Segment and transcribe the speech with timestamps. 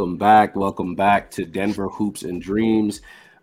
[0.00, 0.56] Welcome back.
[0.56, 3.02] Welcome back to Denver Hoops and Dreams.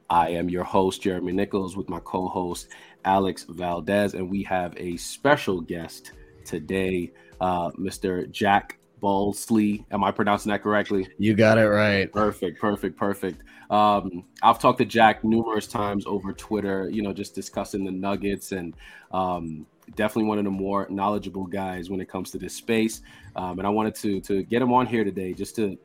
[0.09, 2.69] I am your host, Jeremy Nichols, with my co host,
[3.05, 6.13] Alex Valdez, and we have a special guest
[6.45, 8.27] today, uh, Mr.
[8.31, 9.85] Jack Balsley.
[9.91, 11.07] Am I pronouncing that correctly?
[11.19, 12.11] You got it right.
[12.11, 13.43] Perfect, perfect, perfect.
[13.69, 18.51] Um, I've talked to Jack numerous times over Twitter, you know, just discussing the Nuggets
[18.51, 18.75] and
[19.11, 23.01] um, definitely one of the more knowledgeable guys when it comes to this space.
[23.35, 25.77] Um, and I wanted to to get him on here today just to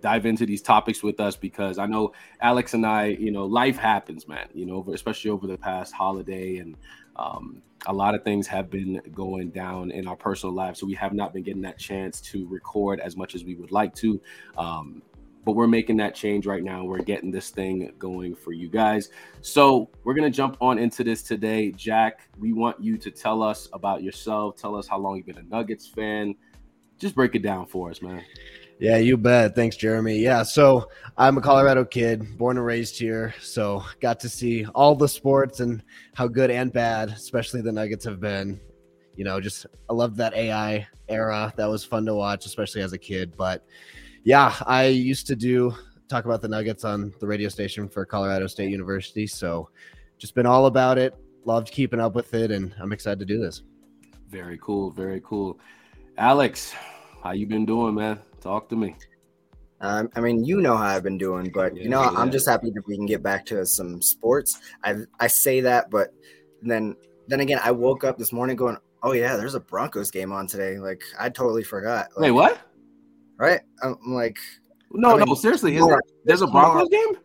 [0.00, 3.76] dive into these topics with us because I know Alex and I, you know, life
[3.76, 4.48] happens, man.
[4.54, 6.76] You know, especially over the past holiday, and
[7.16, 10.94] um, a lot of things have been going down in our personal lives, so we
[10.94, 14.20] have not been getting that chance to record as much as we would like to.
[14.56, 15.02] Um,
[15.44, 16.84] but we're making that change right now.
[16.84, 19.08] We're getting this thing going for you guys.
[19.40, 22.28] So we're gonna jump on into this today, Jack.
[22.38, 24.56] We want you to tell us about yourself.
[24.56, 26.34] Tell us how long you've been a Nuggets fan.
[26.98, 28.22] Just break it down for us, man.
[28.80, 29.56] Yeah, you bet.
[29.56, 30.18] Thanks, Jeremy.
[30.18, 33.34] Yeah, so I'm a Colorado kid, born and raised here.
[33.40, 35.82] So got to see all the sports and
[36.14, 38.60] how good and bad, especially the Nuggets have been.
[39.16, 41.52] You know, just I loved that AI era.
[41.56, 43.36] That was fun to watch, especially as a kid.
[43.36, 43.64] But
[44.22, 45.74] yeah, I used to do
[46.08, 49.26] talk about the Nuggets on the radio station for Colorado State University.
[49.26, 49.70] So
[50.18, 51.16] just been all about it.
[51.44, 53.62] Loved keeping up with it, and I'm excited to do this.
[54.28, 54.92] Very cool.
[54.92, 55.58] Very cool.
[56.16, 56.74] Alex,
[57.24, 58.20] how you been doing, man?
[58.40, 58.94] Talk to me.
[59.80, 62.10] Um, I mean, you know how I've been doing, but yeah, you know, yeah.
[62.16, 64.58] I'm just happy that we can get back to some sports.
[64.82, 66.08] I I say that, but
[66.62, 66.96] then
[67.28, 70.48] then again, I woke up this morning going, "Oh yeah, there's a Broncos game on
[70.48, 72.08] today." Like I totally forgot.
[72.16, 72.58] Like, Wait, what?
[73.36, 73.60] Right?
[73.82, 74.38] I'm like,
[74.90, 77.16] no, I mean, no, seriously, there, there's a Broncos game.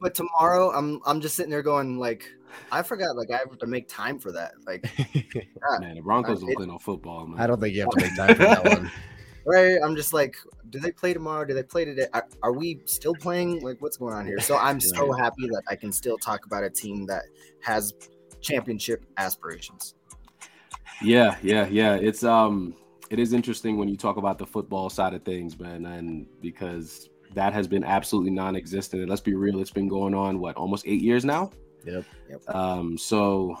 [0.00, 2.30] But tomorrow, I'm I'm just sitting there going like,
[2.70, 4.52] I forgot like I have to make time for that.
[4.64, 4.88] Like,
[5.34, 7.26] yeah, man, the Broncos don't play no football.
[7.26, 7.40] Man.
[7.40, 8.90] I don't think you have to make time for that one
[9.48, 9.78] right?
[9.82, 10.36] I'm just like,
[10.68, 11.44] do they play tomorrow?
[11.44, 12.06] Do they play today?
[12.12, 13.62] Are, are we still playing?
[13.62, 14.40] Like, what's going on here?
[14.40, 17.24] So I'm so happy that I can still talk about a team that
[17.62, 17.94] has
[18.40, 19.94] championship aspirations.
[21.02, 21.94] Yeah, yeah, yeah.
[21.94, 22.74] It's um,
[23.08, 27.08] it is interesting when you talk about the football side of things, man, and because
[27.34, 29.00] that has been absolutely non-existent.
[29.00, 31.50] And let's be real, it's been going on what almost eight years now.
[31.84, 32.04] Yep.
[32.28, 32.54] yep.
[32.54, 33.56] Um, so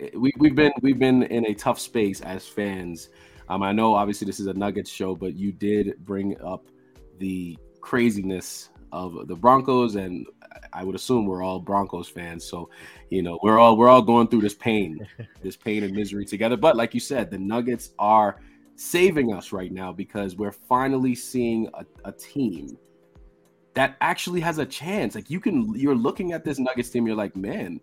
[0.00, 3.08] eh, we, we've been we've been in a tough space as fans
[3.48, 6.66] um, I know obviously this is a Nuggets show, but you did bring up
[7.18, 10.26] the craziness of the Broncos, and
[10.72, 12.44] I would assume we're all Broncos fans.
[12.44, 12.70] So,
[13.10, 15.06] you know, we're all we're all going through this pain,
[15.42, 16.56] this pain and misery together.
[16.56, 18.40] But like you said, the Nuggets are
[18.76, 22.76] saving us right now because we're finally seeing a, a team
[23.74, 25.14] that actually has a chance.
[25.14, 27.80] Like you can, you're looking at this Nuggets team, you're like, man,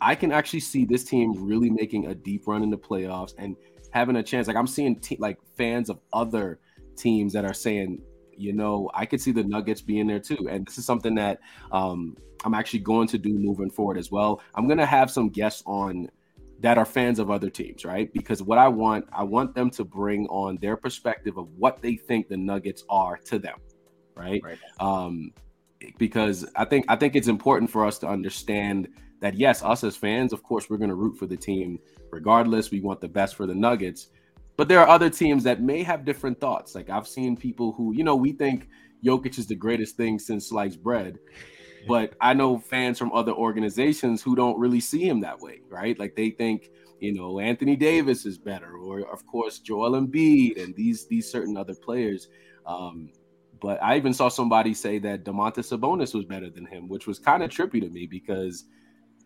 [0.00, 3.56] I can actually see this team really making a deep run in the playoffs and
[3.94, 4.48] having a chance.
[4.48, 6.58] Like I'm seeing te- like fans of other
[6.96, 8.02] teams that are saying,
[8.36, 10.48] you know, I could see the Nuggets being there too.
[10.50, 14.42] And this is something that um, I'm actually going to do moving forward as well.
[14.56, 16.08] I'm going to have some guests on
[16.58, 18.12] that are fans of other teams, right?
[18.12, 21.94] Because what I want, I want them to bring on their perspective of what they
[21.94, 23.58] think the Nuggets are to them,
[24.16, 24.42] right?
[24.42, 24.58] right.
[24.80, 25.32] Um,
[25.98, 28.88] because I think I think it's important for us to understand
[29.20, 31.78] that yes, us as fans, of course, we're going to root for the team
[32.14, 32.70] regardless.
[32.70, 34.08] We want the best for the Nuggets.
[34.56, 36.74] But there are other teams that may have different thoughts.
[36.74, 38.68] Like I've seen people who, you know, we think
[39.04, 41.18] Jokic is the greatest thing since sliced bread.
[41.86, 45.98] But I know fans from other organizations who don't really see him that way, right?
[45.98, 46.70] Like they think,
[47.00, 51.58] you know, Anthony Davis is better, or of course Joel Embiid and these these certain
[51.58, 52.28] other players.
[52.64, 53.10] Um,
[53.60, 57.18] but I even saw somebody say that Domantas Sabonis was better than him, which was
[57.18, 58.64] kind of trippy to me because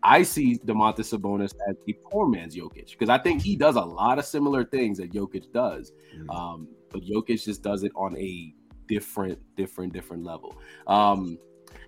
[0.03, 3.81] I see Domantas Sabonis as the poor man's Jokic because I think he does a
[3.81, 6.29] lot of similar things that Jokic does, mm-hmm.
[6.29, 8.53] um, but Jokic just does it on a
[8.87, 10.57] different, different, different level.
[10.87, 11.37] Um,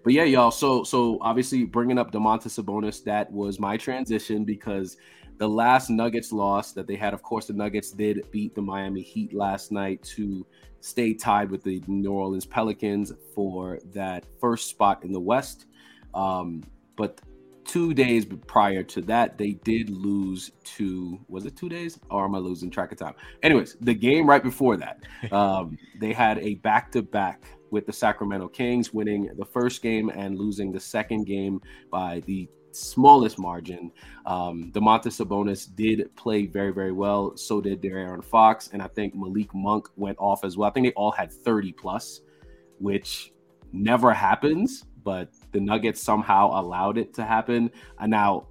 [0.03, 0.51] but yeah, y'all.
[0.51, 4.97] So so obviously bringing up Domantas Sabonis, that was my transition because
[5.37, 9.01] the last Nuggets loss that they had, of course, the Nuggets did beat the Miami
[9.01, 10.45] Heat last night to
[10.81, 15.65] stay tied with the New Orleans Pelicans for that first spot in the West.
[16.13, 16.63] Um,
[16.95, 17.21] but
[17.65, 22.35] two days prior to that, they did lose to was it two days or am
[22.35, 23.13] I losing track of time?
[23.43, 24.99] Anyways, the game right before that,
[25.31, 30.09] um, they had a back to back with the Sacramento Kings, winning the first game
[30.09, 33.91] and losing the second game by the smallest margin.
[34.25, 37.35] Um, Domantas Sabonis did play very, very well.
[37.37, 40.69] So did De'Aaron Fox, and I think Malik Monk went off as well.
[40.69, 42.21] I think they all had 30 plus,
[42.79, 43.33] which
[43.71, 47.71] never happens, but the Nuggets somehow allowed it to happen.
[47.99, 48.47] And now,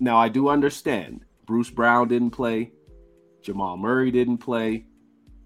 [0.00, 2.72] now I do understand Bruce Brown didn't play,
[3.42, 4.86] Jamal Murray didn't play,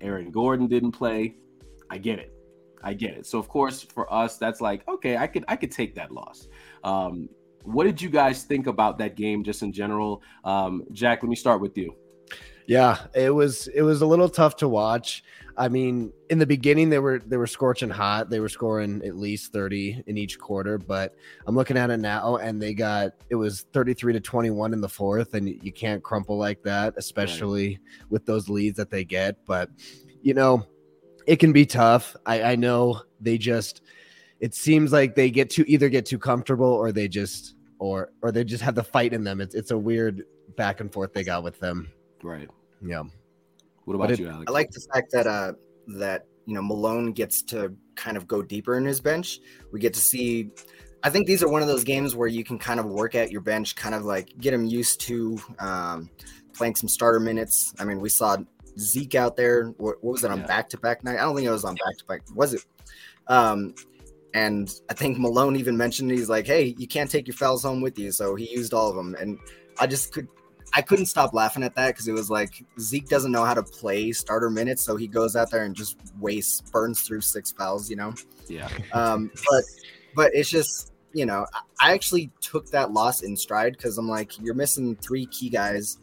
[0.01, 1.37] Aaron Gordon didn't play.
[1.91, 2.33] I get it.
[2.83, 3.27] I get it.
[3.27, 6.49] So of course, for us, that's like okay, I could I could take that loss.
[6.83, 7.29] Um,
[7.63, 10.23] what did you guys think about that game, just in general?
[10.45, 11.95] Um, Jack, let me start with you.
[12.67, 15.25] Yeah, it was it was a little tough to watch.
[15.57, 18.31] I mean, in the beginning they were they were scorching hot.
[18.31, 21.15] They were scoring at least 30 in each quarter, but
[21.47, 24.89] I'm looking at it now and they got it was 33 to 21 in the
[24.89, 27.79] fourth and you can't crumple like that, especially right.
[28.09, 29.69] with those leads that they get, but
[30.23, 30.67] you know,
[31.27, 32.17] it can be tough.
[32.25, 33.83] I, I know they just
[34.41, 38.33] it seems like they get to either get too comfortable or they just or or
[38.33, 39.41] they just have the fight in them.
[39.41, 40.25] It's it's a weird
[40.57, 41.93] back and forth they got with them.
[42.23, 42.49] Right.
[42.85, 43.03] Yeah.
[43.85, 44.45] What about it, you, Alex?
[44.49, 45.53] I like the fact that uh
[45.99, 49.41] that you know Malone gets to kind of go deeper in his bench.
[49.73, 50.51] We get to see
[51.03, 53.31] I think these are one of those games where you can kind of work at
[53.31, 56.11] your bench, kind of like get him used to um,
[56.53, 57.73] playing some starter minutes.
[57.79, 58.37] I mean, we saw
[58.79, 59.69] Zeke out there.
[59.79, 61.19] What, what was it on back to back night?
[61.19, 62.23] I don't think it was on back to back.
[62.35, 62.65] Was it?
[63.29, 63.75] Um,
[64.35, 67.81] and I think Malone even mentioned he's like, "Hey, you can't take your fouls home
[67.81, 69.17] with you," so he used all of them.
[69.19, 69.39] And
[69.81, 70.29] I just could,
[70.75, 73.63] I couldn't stop laughing at that because it was like Zeke doesn't know how to
[73.63, 77.91] play starter minutes, so he goes out there and just wastes, burns through six fouls.
[77.91, 78.15] You know?
[78.49, 78.69] Yeah.
[78.93, 79.65] Um, but
[80.15, 81.45] but it's just you know,
[81.81, 85.99] I actually took that loss in stride because I'm like, you're missing three key guys,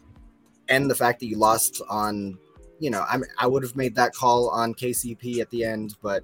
[0.68, 2.38] and the fact that you lost on
[2.80, 6.24] you know, I I would have made that call on KCP at the end, but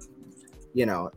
[0.72, 1.10] you know,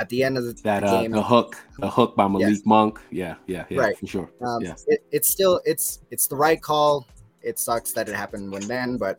[0.00, 2.48] at, the end of the, that the uh, game, the hook, the hook by Malik
[2.48, 2.62] yes.
[2.64, 3.98] Monk, yeah, yeah, yeah, right.
[3.98, 4.30] for sure.
[4.40, 7.06] Um, yeah, it, it's still it's it's the right call.
[7.42, 9.18] It sucks that it happened when then, but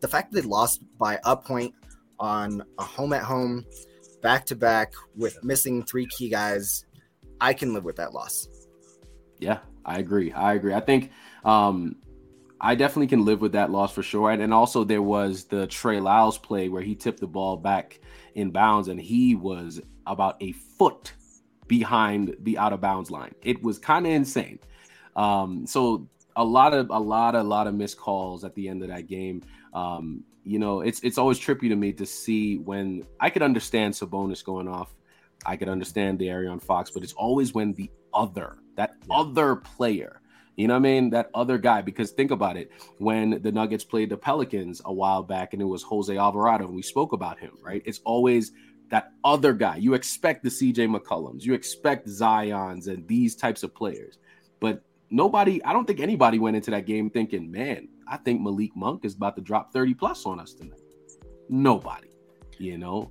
[0.00, 1.74] the fact that they lost by a point
[2.18, 3.64] on a home at home,
[4.22, 6.84] back to back with missing three key guys,
[7.40, 8.48] I can live with that loss.
[9.38, 10.32] Yeah, I agree.
[10.32, 10.74] I agree.
[10.74, 11.10] I think
[11.44, 11.96] um,
[12.60, 14.30] I definitely can live with that loss for sure.
[14.30, 18.00] And, and also there was the Trey Lyles play where he tipped the ball back
[18.34, 21.12] in bounds and he was about a foot
[21.66, 23.34] behind the out of bounds line.
[23.42, 24.58] It was kind of insane.
[25.16, 28.82] Um, so a lot of a lot a lot of missed calls at the end
[28.82, 29.42] of that game.
[29.72, 33.94] Um, you know, it's it's always trippy to me to see when I could understand
[33.94, 34.94] Sabonis going off.
[35.46, 39.16] I could understand the De'Aaron Fox, but it's always when the other, that yeah.
[39.16, 40.20] other player
[40.56, 41.10] you know what I mean?
[41.10, 42.70] That other guy, because think about it.
[42.98, 46.76] When the Nuggets played the Pelicans a while back and it was Jose Alvarado, and
[46.76, 47.82] we spoke about him, right?
[47.84, 48.52] It's always
[48.90, 49.76] that other guy.
[49.76, 54.18] You expect the CJ McCollums, you expect Zions and these types of players.
[54.60, 58.76] But nobody, I don't think anybody went into that game thinking, man, I think Malik
[58.76, 60.80] Monk is about to drop 30 plus on us tonight.
[61.48, 62.08] Nobody,
[62.58, 63.10] you know?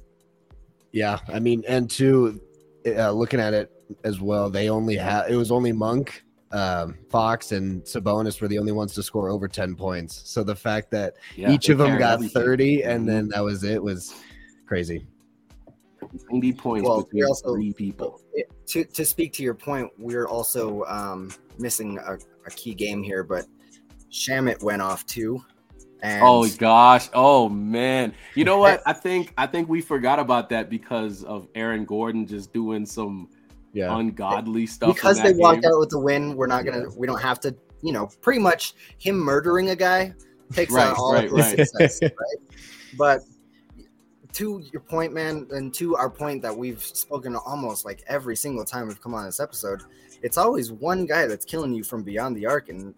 [0.94, 1.20] Yeah.
[1.28, 2.40] I mean, and to
[2.86, 3.72] uh, looking at it
[4.06, 6.24] as well, they only had, it was only Monk
[6.54, 10.22] um, Fox and Sabonis were the only ones to score over 10 points.
[10.30, 12.42] So the fact that yeah, each of them got everything.
[12.42, 14.14] 30 and then that was it was
[14.66, 15.08] crazy.
[16.30, 18.22] 90 points well, between also, three people.
[18.68, 23.24] To, to speak to your point, we're also um, missing a, a, key game here,
[23.24, 23.46] but
[24.12, 25.44] Shamet went off too.
[26.02, 28.14] And oh gosh, oh man!
[28.36, 28.82] You know what?
[28.86, 33.30] I think I think we forgot about that because of Aaron Gordon just doing some
[33.74, 33.96] yeah.
[33.98, 34.96] ungodly stuff.
[34.96, 36.86] Because they walked out with the win, we're not gonna.
[36.98, 37.56] We don't have to.
[37.82, 40.14] You know, pretty much him murdering a guy
[40.54, 41.68] takes right, out all right, of his right.
[41.68, 42.58] success, right?
[42.98, 43.22] But
[44.34, 48.64] to your point, man, and to our point that we've spoken almost like every single
[48.64, 49.84] time we've come on this episode,
[50.22, 52.94] it's always one guy that's killing you from beyond the arc, and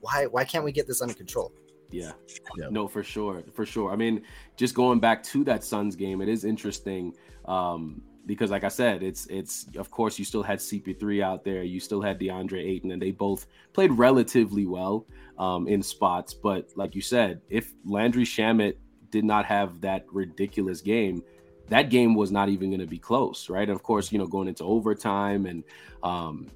[0.00, 1.52] why why can't we get this under control?
[1.92, 2.12] Yeah.
[2.56, 2.68] yeah.
[2.70, 3.42] No, for sure.
[3.52, 3.92] For sure.
[3.92, 4.22] I mean,
[4.56, 7.14] just going back to that Suns game, it is interesting.
[7.44, 11.62] Um, because like I said, it's it's of course you still had CP3 out there,
[11.62, 15.06] you still had DeAndre Ayton, and they both played relatively well
[15.38, 16.34] um, in spots.
[16.34, 18.76] But like you said, if Landry Shamet
[19.10, 21.22] did not have that ridiculous game,
[21.68, 23.68] that game was not even going to be close, right?
[23.68, 25.64] Of course, you know, going into overtime and
[26.02, 26.48] um,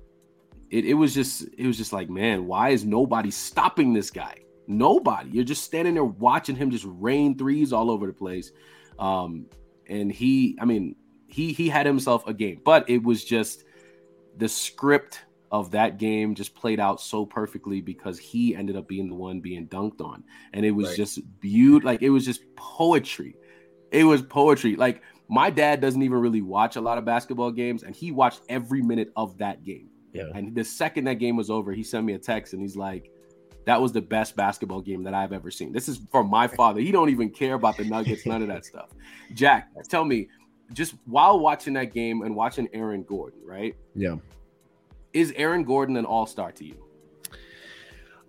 [0.70, 4.38] it, it was just it was just like, man, why is nobody stopping this guy?
[4.66, 5.30] Nobody.
[5.30, 8.52] You're just standing there watching him just rain threes all over the place.
[8.98, 9.46] Um,
[9.88, 10.96] and he, I mean,
[11.26, 13.64] he he had himself a game, but it was just
[14.36, 19.08] the script of that game just played out so perfectly because he ended up being
[19.08, 20.96] the one being dunked on, and it was right.
[20.96, 21.86] just beautiful.
[21.86, 23.36] Like it was just poetry.
[23.90, 24.76] It was poetry.
[24.76, 28.42] Like my dad doesn't even really watch a lot of basketball games, and he watched
[28.48, 29.90] every minute of that game.
[30.16, 30.30] Yeah.
[30.34, 33.10] And the second that game was over, he sent me a text and he's like,
[33.66, 35.72] that was the best basketball game that I've ever seen.
[35.72, 36.80] This is from my father.
[36.80, 38.90] He don't even care about the Nuggets, none of that stuff.
[39.34, 40.28] Jack, tell me,
[40.72, 43.74] just while watching that game and watching Aaron Gordon, right?
[43.94, 44.16] Yeah.
[45.12, 46.82] Is Aaron Gordon an all-star to you?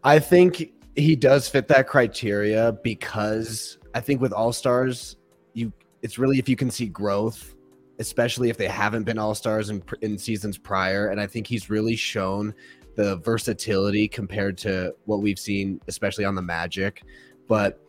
[0.04, 5.18] I think he does fit that criteria because I think with all-stars,
[5.54, 7.56] you it's really if you can see growth,
[8.00, 11.96] especially if they haven't been all-stars in in seasons prior and I think he's really
[11.96, 12.54] shown
[12.96, 17.04] the versatility compared to what we've seen especially on the Magic.
[17.48, 17.80] But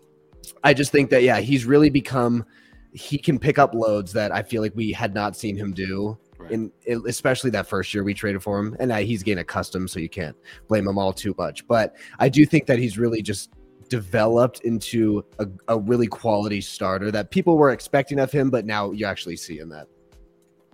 [0.65, 2.45] I just think that yeah, he's really become
[2.93, 6.19] he can pick up loads that I feel like we had not seen him do.
[6.39, 6.53] Right.
[6.53, 6.73] In,
[7.07, 10.09] especially that first year we traded for him, and uh, he's getting accustomed, so you
[10.09, 10.37] can't
[10.69, 11.67] blame him all too much.
[11.67, 13.51] But I do think that he's really just
[13.89, 18.93] developed into a, a really quality starter that people were expecting of him, but now
[18.93, 19.89] you actually see in that.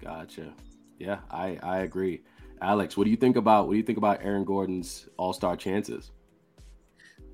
[0.01, 0.53] Gotcha.
[0.99, 2.23] Yeah, I I agree.
[2.61, 5.57] Alex, what do you think about what do you think about Aaron Gordon's All Star
[5.57, 6.13] chances?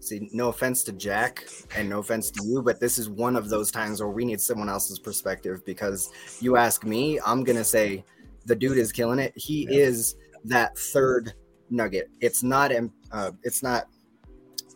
[0.01, 3.51] See, no offense to Jack and no offense to you, but this is one of
[3.51, 8.05] those times where we need someone else's perspective because you ask me, I'm gonna say
[8.47, 9.33] the dude is killing it.
[9.37, 9.85] He yeah.
[9.85, 11.35] is that third
[11.69, 12.11] nugget.
[12.21, 12.73] It's not
[13.13, 13.89] uh, it's not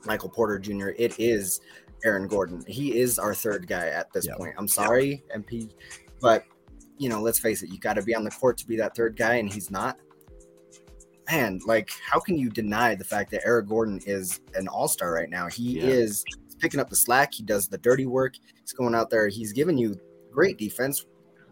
[0.05, 0.91] Michael Porter Jr.
[0.99, 1.61] It is
[2.05, 2.63] Aaron Gordon.
[2.67, 4.37] He is our third guy at this yeah.
[4.37, 4.55] point.
[4.59, 5.39] I'm sorry, yeah.
[5.39, 5.71] MP,
[6.21, 6.45] but
[6.99, 8.95] you know, let's face it, you got to be on the court to be that
[8.95, 9.99] third guy, and he's not
[11.31, 15.13] man, like, how can you deny the fact that Aaron Gordon is an all star
[15.13, 15.49] right now?
[15.49, 15.87] He yeah.
[15.87, 16.25] is
[16.59, 17.35] picking up the slack.
[17.35, 18.35] He does the dirty work.
[18.61, 19.29] He's going out there.
[19.29, 19.97] He's giving you
[20.33, 21.07] great defense.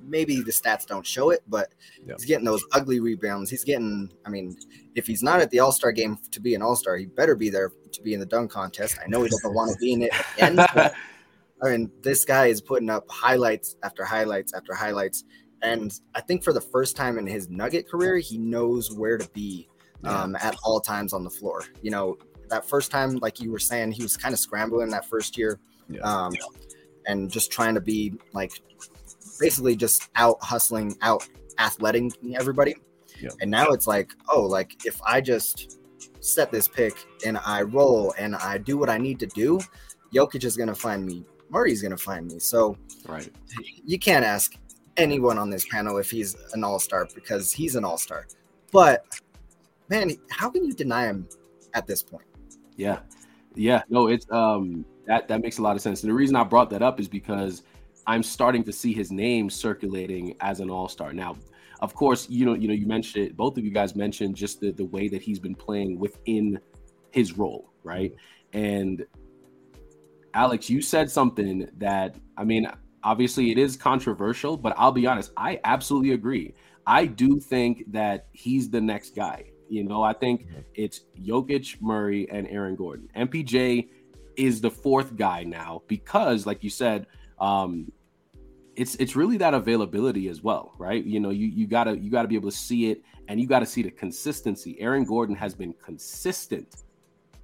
[0.04, 1.72] Maybe the stats don't show it, but
[2.04, 2.14] yeah.
[2.16, 3.50] he's getting those ugly rebounds.
[3.50, 4.56] He's getting, I mean,
[4.96, 7.36] if he's not at the All Star game to be an All Star, he better
[7.36, 8.98] be there to be in the dunk contest.
[9.02, 10.56] I know he doesn't want to be in it again.
[10.56, 10.94] But,
[11.62, 15.24] I mean, this guy is putting up highlights after highlights after highlights.
[15.62, 19.28] And I think for the first time in his Nugget career, he knows where to
[19.30, 19.68] be
[20.04, 21.62] um, at all times on the floor.
[21.82, 25.08] You know, that first time, like you were saying, he was kind of scrambling that
[25.08, 25.60] first year
[26.02, 26.32] um,
[27.06, 28.52] and just trying to be like
[29.38, 31.28] basically just out hustling, out
[31.58, 32.74] athleting everybody.
[33.40, 35.78] And now it's like, oh, like if I just
[36.20, 39.60] set this pick and I roll and I do what I need to do,
[40.14, 41.24] Jokic is going to find me.
[41.50, 42.38] Murray's going to find me.
[42.38, 42.76] So
[43.06, 43.30] right.
[43.84, 44.56] you can't ask
[44.96, 48.26] anyone on this panel if he's an all star because he's an all star.
[48.72, 49.04] But
[49.88, 51.28] man, how can you deny him
[51.74, 52.26] at this point?
[52.76, 53.00] Yeah,
[53.54, 56.02] yeah, no, it's um that that makes a lot of sense.
[56.02, 57.62] And the reason I brought that up is because
[58.06, 61.36] I'm starting to see his name circulating as an all star now.
[61.80, 63.36] Of course, you know, you know, you mentioned it.
[63.36, 66.58] Both of you guys mentioned just the the way that he's been playing within
[67.10, 68.14] his role, right?
[68.52, 69.04] And
[70.34, 72.70] Alex, you said something that I mean,
[73.04, 76.54] obviously it is controversial, but I'll be honest, I absolutely agree.
[76.86, 79.44] I do think that he's the next guy.
[79.68, 80.60] You know, I think mm-hmm.
[80.74, 83.08] it's Jokic, Murray, and Aaron Gordon.
[83.16, 83.88] MPJ
[84.36, 87.06] is the fourth guy now because, like you said,
[87.38, 87.90] um,
[88.76, 91.04] it's it's really that availability as well, right?
[91.04, 93.66] You know, you you gotta you gotta be able to see it, and you gotta
[93.66, 94.76] see the consistency.
[94.80, 96.82] Aaron Gordon has been consistent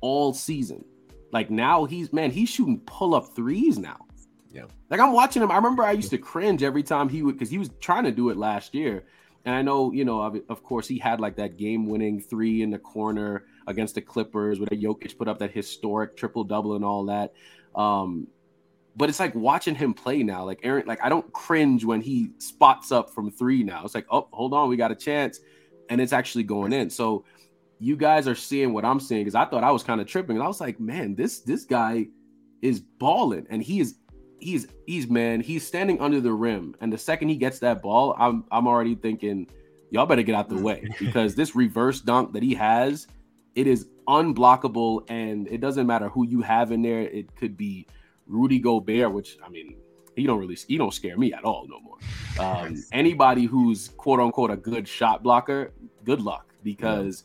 [0.00, 0.84] all season.
[1.32, 4.07] Like now he's man, he's shooting pull up threes now.
[4.50, 4.64] Yeah.
[4.90, 5.50] Like I'm watching him.
[5.50, 8.12] I remember I used to cringe every time he would because he was trying to
[8.12, 9.04] do it last year.
[9.44, 12.70] And I know, you know, of, of course, he had like that game-winning three in
[12.70, 17.04] the corner against the Clippers, where Jokic put up that historic triple double and all
[17.06, 17.32] that.
[17.74, 18.26] Um,
[18.96, 20.44] but it's like watching him play now.
[20.44, 23.84] Like Aaron, like I don't cringe when he spots up from three now.
[23.84, 25.40] It's like, oh, hold on, we got a chance,
[25.88, 26.90] and it's actually going in.
[26.90, 27.24] So
[27.78, 30.36] you guys are seeing what I'm seeing because I thought I was kind of tripping.
[30.36, 32.08] And I was like, man, this this guy
[32.60, 33.94] is balling, and he is
[34.40, 38.14] he's he's man, he's standing under the rim, and the second he gets that ball,
[38.18, 39.48] I'm I'm already thinking,
[39.90, 43.06] y'all better get out the way because this reverse dunk that he has,
[43.54, 47.00] it is unblockable, and it doesn't matter who you have in there.
[47.00, 47.86] It could be
[48.26, 49.76] Rudy Gobert, which I mean,
[50.16, 51.98] he don't really he don't scare me at all no more.
[52.38, 55.72] Um, anybody who's quote unquote a good shot blocker,
[56.04, 57.24] good luck because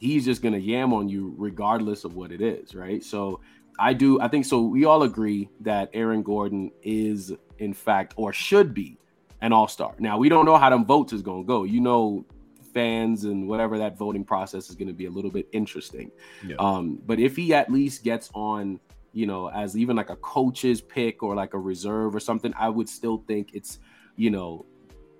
[0.00, 0.08] yeah.
[0.08, 3.02] he's just gonna yam on you regardless of what it is, right?
[3.02, 3.40] So
[3.80, 4.62] I do I think so.
[4.62, 8.98] We all agree that Aaron Gordon is in fact or should be
[9.40, 9.94] an all star.
[9.98, 11.64] Now we don't know how them votes is gonna go.
[11.64, 12.24] You know,
[12.72, 16.10] fans and whatever that voting process is going to be a little bit interesting.
[16.46, 16.56] Yeah.
[16.58, 18.80] Um, but if he at least gets on,
[19.12, 22.68] you know, as even like a coach's pick or like a reserve or something, I
[22.68, 23.78] would still think it's,
[24.16, 24.66] you know,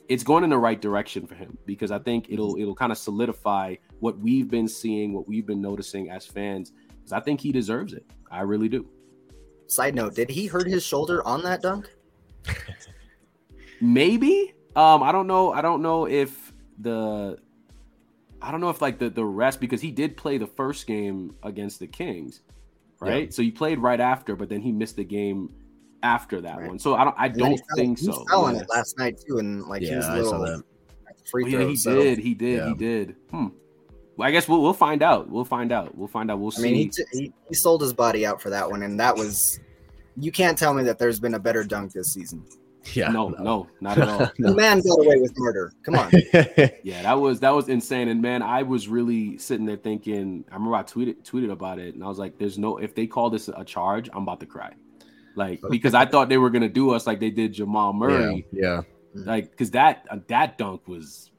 [0.08, 2.98] it's going in the right direction for him because I think it'll it'll kind of
[2.98, 6.72] solidify what we've been seeing, what we've been noticing as fans.
[7.10, 8.06] Because I think he deserves it.
[8.30, 8.86] I really do.
[9.66, 11.90] Side note: Did he hurt his shoulder on that dunk?
[13.80, 14.54] Maybe.
[14.76, 15.52] Um, I don't know.
[15.52, 17.38] I don't know if the
[18.40, 21.34] I don't know if like the the rest because he did play the first game
[21.42, 22.42] against the Kings,
[23.00, 23.24] right?
[23.24, 23.30] Yeah.
[23.30, 25.52] So he played right after, but then he missed the game
[26.02, 26.68] after that right.
[26.68, 26.78] one.
[26.78, 28.24] So I don't I don't fell, think he so.
[28.28, 30.62] Fell on it last night too, and like yeah, his little
[31.28, 31.60] free throw.
[31.60, 31.94] Oh, yeah, he so.
[31.94, 32.18] did.
[32.18, 32.56] He did.
[32.56, 32.68] Yeah.
[32.68, 33.16] He did.
[33.30, 33.48] Hmm.
[34.20, 35.30] Well, I guess we'll we'll find out.
[35.30, 35.96] We'll find out.
[35.96, 36.40] We'll find out.
[36.40, 36.60] We'll see.
[36.60, 39.16] I mean, he, t- he, he sold his body out for that one, and that
[39.16, 39.58] was.
[40.14, 42.44] You can't tell me that there's been a better dunk this season.
[42.92, 44.30] Yeah, no, no, no not at all.
[44.38, 45.72] the man got away with murder.
[45.84, 46.10] Come on.
[46.84, 48.08] yeah, that was that was insane.
[48.08, 50.44] And man, I was really sitting there thinking.
[50.50, 53.06] I remember I tweeted tweeted about it, and I was like, "There's no if they
[53.06, 54.74] call this a charge, I'm about to cry."
[55.34, 58.46] Like because I thought they were gonna do us like they did Jamal Murray.
[58.52, 58.82] Yeah.
[59.14, 59.22] yeah.
[59.24, 61.30] Like because that uh, that dunk was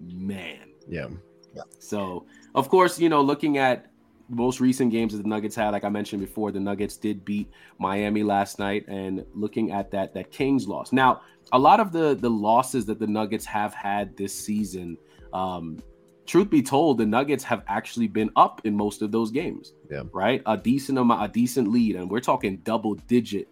[0.00, 0.68] man.
[0.88, 1.08] Yeah.
[1.54, 1.62] Yeah.
[1.78, 3.86] So of course, you know, looking at
[4.30, 7.50] most recent games that the Nuggets had, like I mentioned before, the Nuggets did beat
[7.78, 8.86] Miami last night.
[8.88, 10.92] And looking at that, that Kings loss.
[10.92, 14.96] Now, a lot of the the losses that the Nuggets have had this season,
[15.32, 15.78] um,
[16.26, 19.72] truth be told, the Nuggets have actually been up in most of those games.
[19.90, 20.02] Yeah.
[20.12, 20.42] Right.
[20.46, 23.48] A decent amount, a decent lead, and we're talking double digit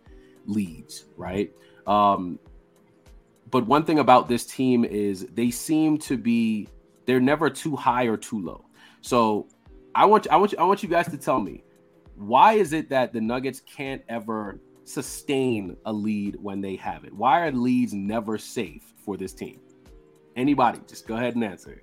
[0.47, 1.07] leads.
[1.17, 1.52] Right.
[1.87, 2.38] Um,
[3.50, 6.69] but one thing about this team is they seem to be
[7.09, 8.67] they're never too high or too low.
[9.01, 9.49] So
[9.94, 11.64] I want I want you, I want you guys to tell me
[12.16, 17.12] why is it that the Nuggets can't ever sustain a lead when they have it?
[17.14, 19.59] Why are leads never safe for this team?
[20.37, 21.83] Anybody, just go ahead and answer.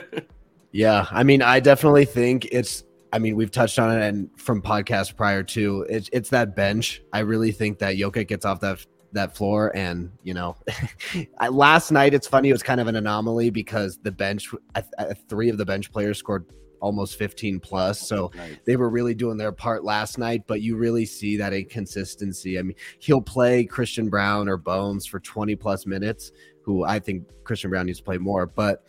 [0.72, 2.84] yeah, I mean, I definitely think it's.
[3.14, 7.02] I mean, we've touched on it, and from podcasts prior to it's it's that bench.
[7.12, 10.56] I really think that Jokic gets off that that floor and you know
[11.38, 14.82] I, last night it's funny it was kind of an anomaly because the bench I,
[14.98, 16.46] I, three of the bench players scored
[16.82, 18.06] almost 15 plus.
[18.06, 18.58] So right.
[18.66, 22.58] they were really doing their part last night, but you really see that inconsistency.
[22.58, 27.24] I mean, he'll play Christian Braun or Bones for 20 plus minutes, who I think
[27.44, 28.84] Christian Braun needs to play more, but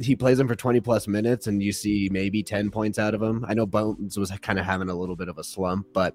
[0.00, 3.22] he plays him for 20 plus minutes and you see maybe 10 points out of
[3.22, 3.44] him.
[3.48, 6.14] I know Bones was kind of having a little bit of a slump, but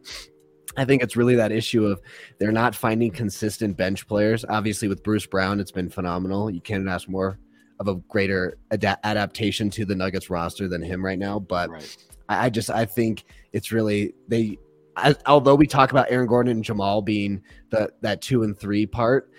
[0.75, 2.01] I think it's really that issue of
[2.39, 4.43] they're not finding consistent bench players.
[4.47, 6.49] Obviously, with Bruce Brown, it's been phenomenal.
[6.49, 7.37] You can't ask more
[7.79, 11.39] of a greater ad- adaptation to the Nuggets roster than him right now.
[11.39, 11.97] But right.
[12.29, 14.57] I, I, just I think it's really they.
[14.95, 18.85] I, although we talk about Aaron Gordon and Jamal being the that two and three
[18.85, 19.31] part,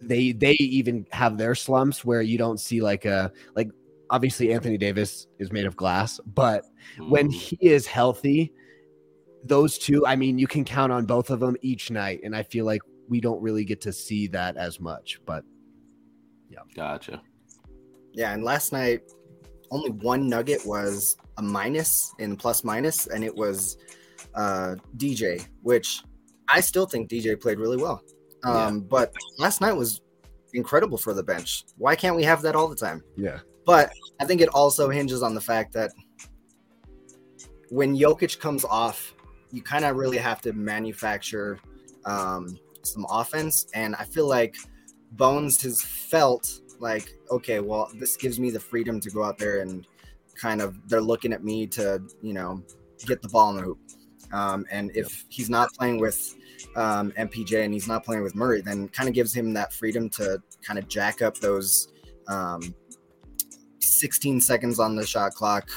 [0.00, 3.70] they they even have their slumps where you don't see like a like
[4.10, 6.64] obviously Anthony Davis is made of glass, but
[6.98, 7.08] mm.
[7.08, 8.52] when he is healthy,
[9.44, 12.42] those two, I mean, you can count on both of them each night, and I
[12.42, 15.20] feel like we don't really get to see that as much.
[15.24, 15.44] But
[16.50, 17.22] yeah, gotcha.
[18.12, 19.02] Yeah, and last night
[19.70, 23.76] only one nugget was a minus in plus minus, and it was
[24.34, 26.02] uh, DJ, which
[26.48, 28.02] I still think DJ played really well.
[28.44, 28.84] Um, yeah.
[28.88, 30.00] But last night was
[30.54, 31.64] incredible for the bench.
[31.76, 33.02] Why can't we have that all the time?
[33.16, 33.38] Yeah.
[33.66, 35.90] But I think it also hinges on the fact that
[37.70, 39.14] when Jokic comes off,
[39.50, 41.58] you kind of really have to manufacture
[42.04, 43.66] um, some offense.
[43.74, 44.56] And I feel like
[45.12, 49.60] Bones has felt like okay well this gives me the freedom to go out there
[49.60, 49.86] and
[50.34, 52.62] kind of they're looking at me to you know
[53.06, 53.78] get the ball in the hoop
[54.32, 56.36] um, and if he's not playing with
[56.76, 60.08] um, mpj and he's not playing with murray then kind of gives him that freedom
[60.08, 61.88] to kind of jack up those
[62.28, 62.74] um,
[63.80, 65.68] 16 seconds on the shot clock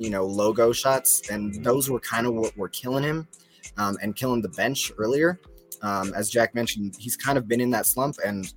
[0.00, 3.28] you know logo shots and those were kind of what were killing him
[3.76, 5.40] um, and killing the bench earlier
[5.82, 8.54] um, as jack mentioned he's kind of been in that slump and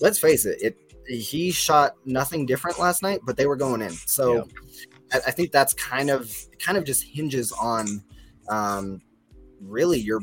[0.00, 3.90] let's face it it he shot nothing different last night, but they were going in.
[3.90, 4.42] So yeah.
[5.12, 8.02] I, I, think that's kind of kind of just hinges on
[8.48, 9.00] um,
[9.60, 10.20] really your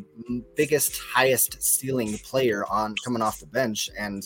[0.56, 3.90] biggest, highest ceiling player on coming off the bench.
[3.98, 4.24] And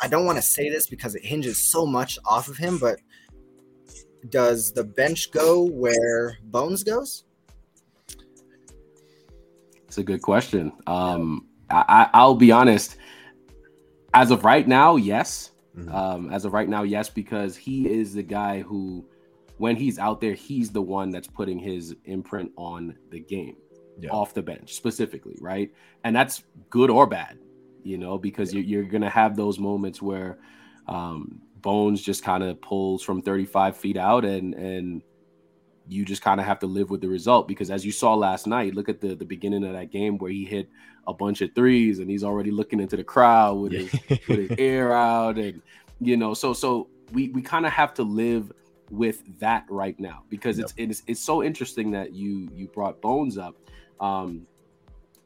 [0.00, 2.98] I don't want to say this because it hinges so much off of him, but
[4.28, 7.24] does the bench go where Bones goes?
[9.86, 10.72] It's a good question.
[10.86, 12.96] Um, I, I'll be honest.
[14.12, 15.52] As of right now, yes.
[15.76, 15.94] Mm-hmm.
[15.94, 19.04] Um, as of right now, yes, because he is the guy who,
[19.58, 23.56] when he's out there, he's the one that's putting his imprint on the game
[23.98, 24.10] yeah.
[24.10, 25.72] off the bench specifically, right?
[26.04, 27.38] And that's good or bad,
[27.82, 28.60] you know, because yeah.
[28.60, 30.38] you're, you're going to have those moments where
[30.86, 35.02] um, Bones just kind of pulls from 35 feet out and, and,
[35.86, 38.46] you just kind of have to live with the result because as you saw last
[38.46, 40.66] night, look at the the beginning of that game where he hit
[41.06, 43.92] a bunch of threes and he's already looking into the crowd with his
[44.26, 45.60] with his air out and
[46.00, 48.50] you know so so we we kind of have to live
[48.90, 50.64] with that right now because yep.
[50.64, 53.54] it's it's it's so interesting that you you brought Bones up
[54.00, 54.46] um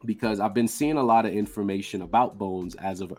[0.05, 3.12] because I've been seeing a lot of information about Bones as of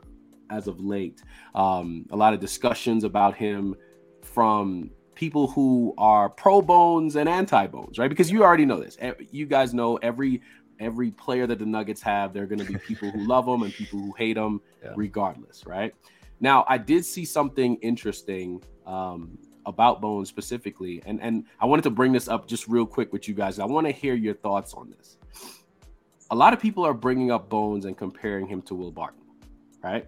[0.50, 1.22] as of late
[1.56, 3.76] um a lot of discussions about him
[4.22, 8.10] from people who are pro bones and anti bones, right?
[8.10, 8.98] Because you already know this.
[9.32, 10.42] You guys know every
[10.80, 13.64] every player that the Nuggets have, there are going to be people who love them
[13.64, 14.94] and people who hate them, yeah.
[14.96, 15.94] regardless, right?
[16.40, 21.90] Now, I did see something interesting um, about Bones specifically, and and I wanted to
[21.90, 23.60] bring this up just real quick with you guys.
[23.60, 25.18] I want to hear your thoughts on this.
[26.32, 29.24] A lot of people are bringing up Bones and comparing him to Will Barton,
[29.84, 30.08] right?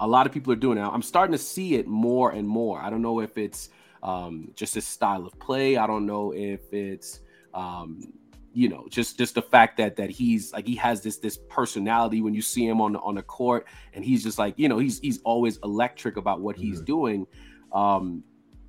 [0.00, 0.80] A lot of people are doing it.
[0.80, 2.80] Now, I'm starting to see it more and more.
[2.80, 3.68] I don't know if it's
[4.02, 5.76] um, just his style of play.
[5.76, 7.20] I don't know if it's
[7.54, 8.12] um,
[8.52, 12.20] you know just just the fact that that he's like he has this this personality
[12.20, 14.78] when you see him on the on the court and he's just like you know
[14.78, 16.84] he's he's always electric about what he's mm-hmm.
[16.86, 17.26] doing
[17.72, 18.24] um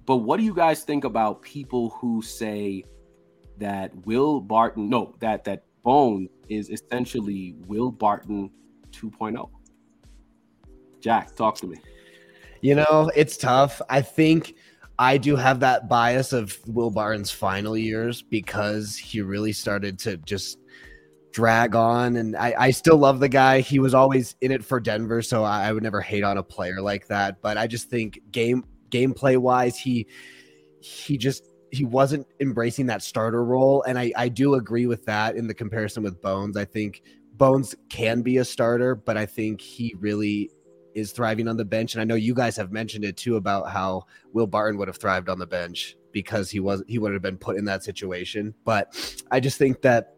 [0.06, 2.84] but what do you guys think about people who say
[3.58, 8.52] that will barton no that that bone is essentially will barton
[8.92, 9.50] 2.0
[11.02, 11.78] jack talk to me
[12.62, 14.56] you know it's tough i think
[15.02, 20.18] I do have that bias of Will Barton's final years because he really started to
[20.18, 20.60] just
[21.32, 22.18] drag on.
[22.18, 23.62] And I, I still love the guy.
[23.62, 26.44] He was always in it for Denver, so I, I would never hate on a
[26.44, 27.42] player like that.
[27.42, 30.06] But I just think game gameplay wise, he
[30.82, 33.82] he just he wasn't embracing that starter role.
[33.84, 36.58] And I, I do agree with that in the comparison with Bones.
[36.58, 37.02] I think
[37.34, 40.52] Bones can be a starter, but I think he really
[40.96, 41.94] is thriving on the bench.
[41.94, 44.98] And I know you guys have mentioned it too about how Will Barton would have
[44.98, 48.54] thrived on the bench because he was he would have been put in that situation.
[48.66, 50.16] But I just think that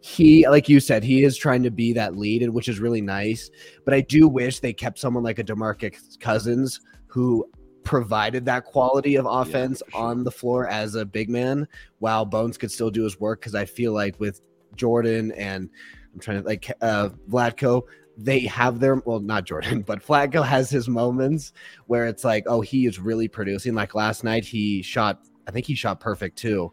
[0.00, 3.00] he, like you said, he is trying to be that lead, and which is really
[3.00, 3.50] nice.
[3.84, 7.48] But I do wish they kept someone like a Demarcus Cousins who
[7.84, 10.08] provided that quality of offense yeah, sure.
[10.08, 11.68] on the floor as a big man,
[12.00, 13.40] while Bones could still do his work.
[13.40, 14.40] Because I feel like with
[14.74, 15.70] Jordan and
[16.12, 17.82] I'm trying to like uh, Vlatko,
[18.16, 21.52] they have their well, not Jordan, but Vlatko has his moments
[21.86, 23.74] where it's like, oh, he is really producing.
[23.74, 26.72] Like last night, he shot, I think he shot perfect too,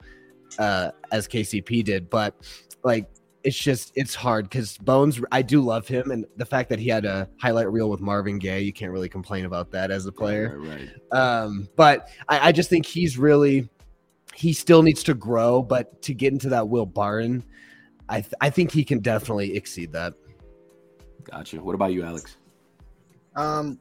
[0.58, 2.10] uh, as KCP did.
[2.10, 2.36] But
[2.84, 3.10] like,
[3.44, 6.90] it's just it's hard because Bones, I do love him, and the fact that he
[6.90, 10.12] had a highlight reel with Marvin Gaye, you can't really complain about that as a
[10.12, 10.60] player.
[10.60, 10.90] Right.
[11.12, 11.18] right.
[11.18, 13.70] Um, but I, I just think he's really
[14.36, 17.44] he still needs to grow, but to get into that Will Barton,
[18.08, 20.14] I th- I think he can definitely exceed that.
[21.24, 21.58] Gotcha.
[21.58, 22.38] What about you, Alex?
[23.36, 23.80] Um,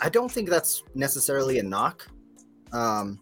[0.00, 2.06] I don't think that's necessarily a knock.
[2.72, 3.20] Um,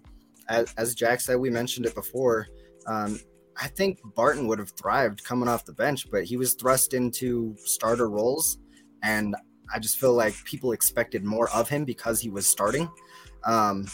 [0.49, 2.49] as, as Jack said, we mentioned it before.
[2.87, 3.19] Um,
[3.61, 7.55] I think Barton would have thrived coming off the bench, but he was thrust into
[7.59, 8.59] starter roles,
[9.03, 9.37] and
[9.73, 12.91] I just feel like people expected more of him because he was starting.
[13.45, 13.87] Um,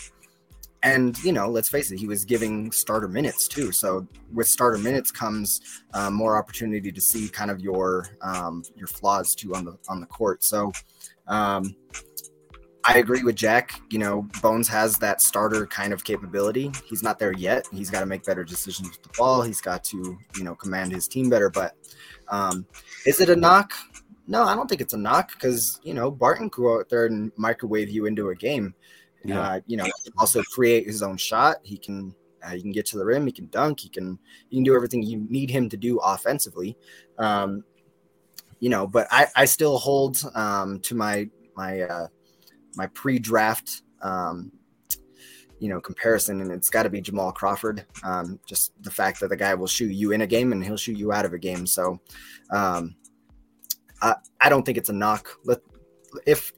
[0.82, 3.72] and you know let's face it he was giving starter minutes too.
[3.72, 5.60] So with starter minutes comes
[5.94, 10.00] um, more opportunity to see kind of your um, your flaws too on the on
[10.00, 10.42] the court.
[10.42, 10.72] So
[11.26, 11.74] um,
[12.84, 13.80] i agree with jack.
[13.90, 16.70] You know bones has that starter kind of capability.
[16.86, 17.66] He's not there yet.
[17.72, 19.42] He's got to make better decisions with the ball.
[19.42, 21.50] He's got to you know command his team better.
[21.50, 21.76] But
[22.28, 22.66] um,
[23.06, 23.72] is it a knock?
[24.26, 27.06] No i don't think it's a knock because you know barton could go out there
[27.06, 28.72] and microwave you into a game
[29.24, 29.40] yeah.
[29.40, 29.86] Uh, you know,
[30.18, 31.58] also create his own shot.
[31.62, 33.26] He can uh, he can get to the rim.
[33.26, 33.80] He can dunk.
[33.80, 36.76] He can he can do everything you need him to do offensively.
[37.18, 37.64] Um,
[38.60, 42.06] you know, but I I still hold um, to my my uh,
[42.76, 44.52] my pre-draft um,
[45.58, 47.84] you know comparison, and it's got to be Jamal Crawford.
[48.02, 50.76] Um, just the fact that the guy will shoot you in a game and he'll
[50.76, 51.66] shoot you out of a game.
[51.66, 52.00] So
[52.50, 52.96] um,
[54.00, 55.28] I I don't think it's a knock.
[55.44, 55.60] Let
[56.26, 56.52] if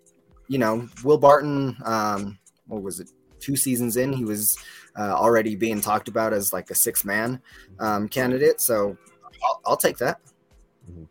[0.49, 1.77] you know Will Barton.
[1.85, 2.39] Um,
[2.73, 4.57] what was it two seasons in he was
[4.97, 7.41] uh, already being talked about as like a six man
[7.81, 8.61] um, candidate.
[8.61, 8.97] So
[9.45, 10.21] I'll, I'll, take that.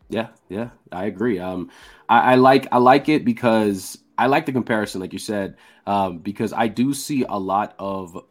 [0.08, 1.38] Yeah yeah i agree.
[1.38, 1.70] Um
[2.08, 6.18] I, I, like i like it because i like the comparison like you said um
[6.18, 8.22] because i do see a lot of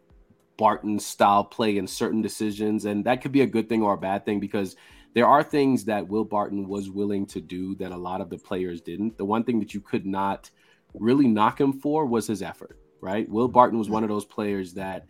[0.57, 3.97] Barton style play in certain decisions, and that could be a good thing or a
[3.97, 4.75] bad thing because
[5.15, 8.37] there are things that Will Barton was willing to do that a lot of the
[8.37, 9.17] players didn't.
[9.17, 10.51] The one thing that you could not
[10.93, 13.27] really knock him for was his effort, right?
[13.27, 15.05] Will Barton was one of those players that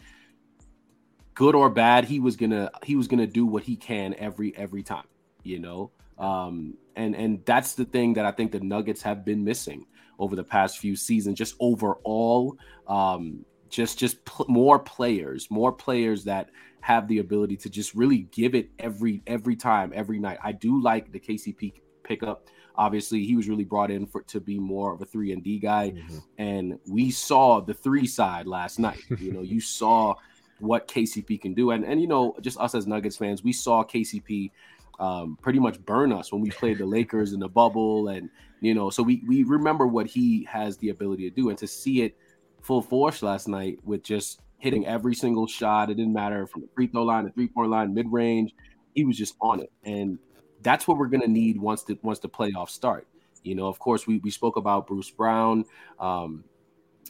[1.34, 4.84] good or bad, he was gonna he was gonna do what he can every every
[4.84, 5.08] time,
[5.44, 5.92] you know.
[6.18, 9.86] Um, and and that's the thing that I think the Nuggets have been missing
[10.20, 12.58] over the past few seasons, just overall.
[12.88, 16.50] Um, just just pl- more players, more players that
[16.82, 20.38] have the ability to just really give it every every time, every night.
[20.44, 21.74] I do like the KCP
[22.04, 22.48] pickup.
[22.76, 25.60] Obviously, he was really brought in for to be more of a three and D
[25.60, 26.18] guy, mm-hmm.
[26.38, 29.02] and we saw the three side last night.
[29.20, 30.16] You know, you saw
[30.60, 33.84] what KCP can do, and and you know, just us as Nuggets fans, we saw
[33.84, 34.52] KCP
[35.00, 38.30] um, pretty much burn us when we played the Lakers in the bubble, and
[38.62, 41.68] you know, so we we remember what he has the ability to do, and to
[41.68, 42.16] see it
[42.62, 45.90] full force last night with just hitting every single shot.
[45.90, 48.54] It didn't matter from the free throw line, the three point line, mid range.
[48.94, 50.20] He was just on it, and
[50.62, 53.08] that's what we're gonna need once the once the playoffs start.
[53.44, 55.66] You know, of course, we we spoke about Bruce Brown,
[56.00, 56.44] um,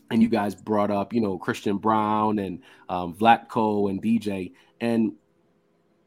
[0.09, 2.59] and you guys brought up you know Christian Braun and
[2.89, 5.13] um, Vlatko and DJ, and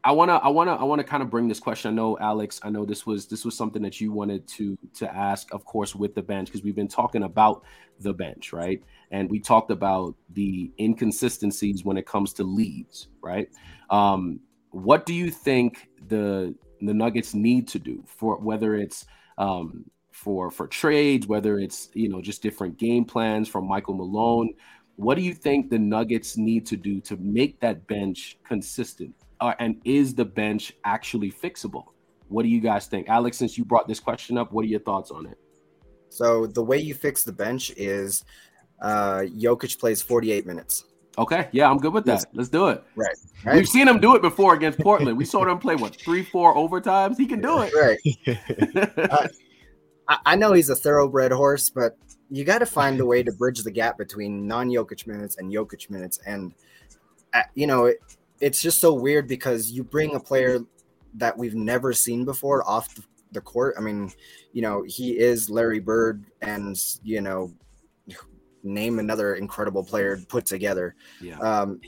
[0.03, 1.91] I wanna I wanna I wanna kind of bring this question.
[1.91, 5.15] I know Alex, I know this was this was something that you wanted to to
[5.15, 7.63] ask, of course, with the bench because we've been talking about
[7.99, 8.83] the bench, right?
[9.11, 13.49] and we talked about the inconsistencies when it comes to leads, right?
[13.89, 14.39] Um,
[14.71, 19.05] what do you think the the Nuggets need to do for whether it's
[19.37, 24.53] um, for for trades, whether it's you know just different game plans from Michael Malone?
[24.95, 29.13] What do you think the Nuggets need to do to make that bench consistent?
[29.41, 31.83] Uh, and is the bench actually fixable?
[32.29, 33.37] What do you guys think, Alex?
[33.37, 35.37] Since you brought this question up, what are your thoughts on it?
[36.09, 38.23] So the way you fix the bench is
[38.81, 40.85] uh, Jokic plays 48 minutes.
[41.17, 42.25] Okay, yeah, I'm good with that.
[42.33, 42.83] Let's do it.
[42.95, 43.15] Right.
[43.45, 43.55] right.
[43.55, 45.17] We've seen him do it before against Portland.
[45.17, 47.17] We saw him play what three, four overtimes.
[47.17, 47.73] He can do it.
[47.73, 49.09] Right.
[49.11, 49.27] uh,
[50.25, 51.97] I know he's a thoroughbred horse, but
[52.29, 55.89] you got to find a way to bridge the gap between non-Jokic minutes and Jokic
[55.89, 56.53] minutes, and
[57.33, 57.97] uh, you know it,
[58.41, 60.59] it's just so weird because you bring a player
[61.15, 62.93] that we've never seen before off
[63.31, 63.75] the court.
[63.77, 64.11] I mean,
[64.53, 67.53] you know, he is Larry Bird, and you know,
[68.65, 70.95] name another incredible player put together.
[71.21, 71.39] Yeah.
[71.39, 71.79] Um,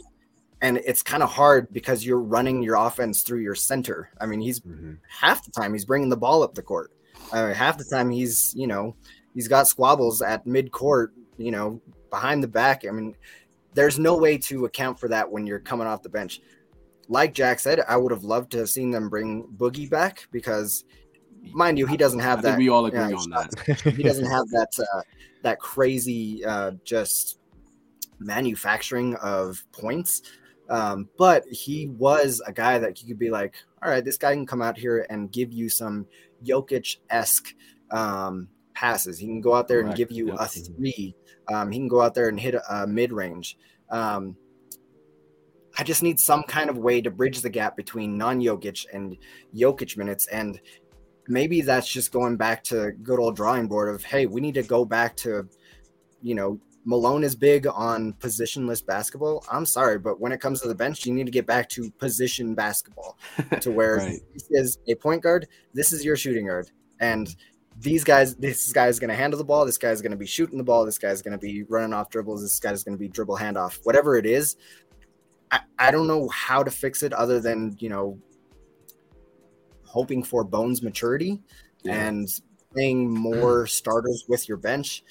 [0.61, 4.09] and it's kind of hard because you're running your offense through your center.
[4.19, 4.93] I mean, he's mm-hmm.
[5.07, 6.91] half the time he's bringing the ball up the court.
[7.31, 8.95] Uh, half the time he's, you know,
[9.33, 12.85] he's got squabbles at mid court, you know, behind the back.
[12.87, 13.15] I mean,
[13.73, 16.41] there's no way to account for that when you're coming off the bench.
[17.09, 20.83] Like Jack said, I would have loved to have seen them bring Boogie back because,
[21.53, 22.57] mind you, he doesn't have that.
[22.57, 23.79] we all agree on that.
[23.81, 25.01] he doesn't have that uh,
[25.43, 27.39] that crazy uh, just
[28.19, 30.21] manufacturing of points.
[30.69, 34.33] Um, but he was a guy that you could be like, all right, this guy
[34.33, 36.05] can come out here and give you some
[36.43, 37.53] Jokic esque
[37.91, 39.17] um, passes.
[39.17, 40.37] He can go out there and give you yep.
[40.39, 41.15] a three.
[41.51, 43.57] Um, he can go out there and hit a, a mid range.
[43.89, 44.35] Um,
[45.77, 49.15] I just need some kind of way to bridge the gap between non Jokic and
[49.55, 50.27] Jokic minutes.
[50.27, 50.59] And
[51.27, 54.63] maybe that's just going back to good old drawing board of hey we need to
[54.63, 55.47] go back to
[56.21, 59.45] you know malone is big on positionless basketball.
[59.51, 61.91] I'm sorry but when it comes to the bench you need to get back to
[61.91, 63.17] position basketball
[63.61, 64.19] to where right.
[64.33, 66.71] this is a point guard this is your shooting guard.
[66.99, 67.35] And
[67.79, 70.17] these guys this guy is going to handle the ball this guy is going to
[70.17, 72.71] be shooting the ball this guy is going to be running off dribbles this guy
[72.71, 74.55] is going to be dribble handoff whatever it is.
[75.51, 78.17] I, I don't know how to fix it other than you know
[79.97, 81.41] hoping for Bones maturity
[81.81, 82.07] yeah.
[82.07, 82.27] and
[82.71, 85.03] playing more starters with your bench.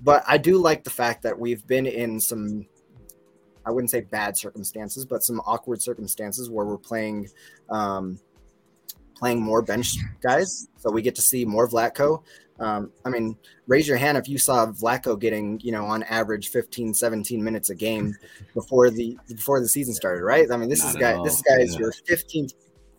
[0.00, 2.64] But I do like the fact that we've been in some,
[3.66, 7.30] I wouldn't say bad circumstances, but some awkward circumstances where we're playing,
[7.68, 8.20] um,
[9.16, 10.68] playing more bench guys.
[10.76, 12.22] So we get to see more Vlatko.
[12.60, 16.50] Um, I mean, raise your hand if you saw Vlatko getting, you know, on average
[16.50, 18.14] 15, 17 minutes a game
[18.54, 20.48] before the before the season started, right?
[20.48, 21.22] I mean, this Not is guy.
[21.24, 21.80] This guy is yeah.
[21.80, 22.52] your 15th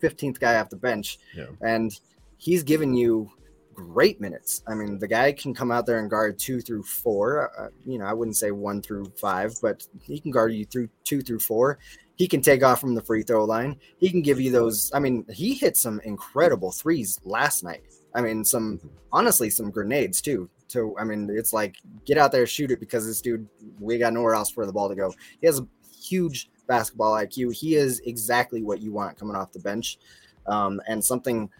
[0.08, 1.18] 15th guy off the bench.
[1.36, 1.46] Yeah.
[1.60, 1.98] And
[2.36, 3.30] he's given you
[3.74, 4.62] great minutes.
[4.66, 7.50] I mean, the guy can come out there and guard two through four.
[7.58, 10.88] Uh, you know, I wouldn't say one through five, but he can guard you through
[11.04, 11.78] two through four.
[12.16, 13.76] He can take off from the free throw line.
[13.98, 14.90] He can give you those.
[14.94, 17.82] I mean, he hit some incredible threes last night.
[18.14, 18.80] I mean, some
[19.12, 20.48] honestly, some grenades too.
[20.68, 23.48] So, I mean, it's like get out there, shoot it because this dude,
[23.80, 25.12] we got nowhere else for the ball to go.
[25.40, 25.66] He has a
[26.00, 27.54] huge basketball IQ.
[27.54, 29.98] He is exactly what you want coming off the bench,
[30.46, 31.50] um, and something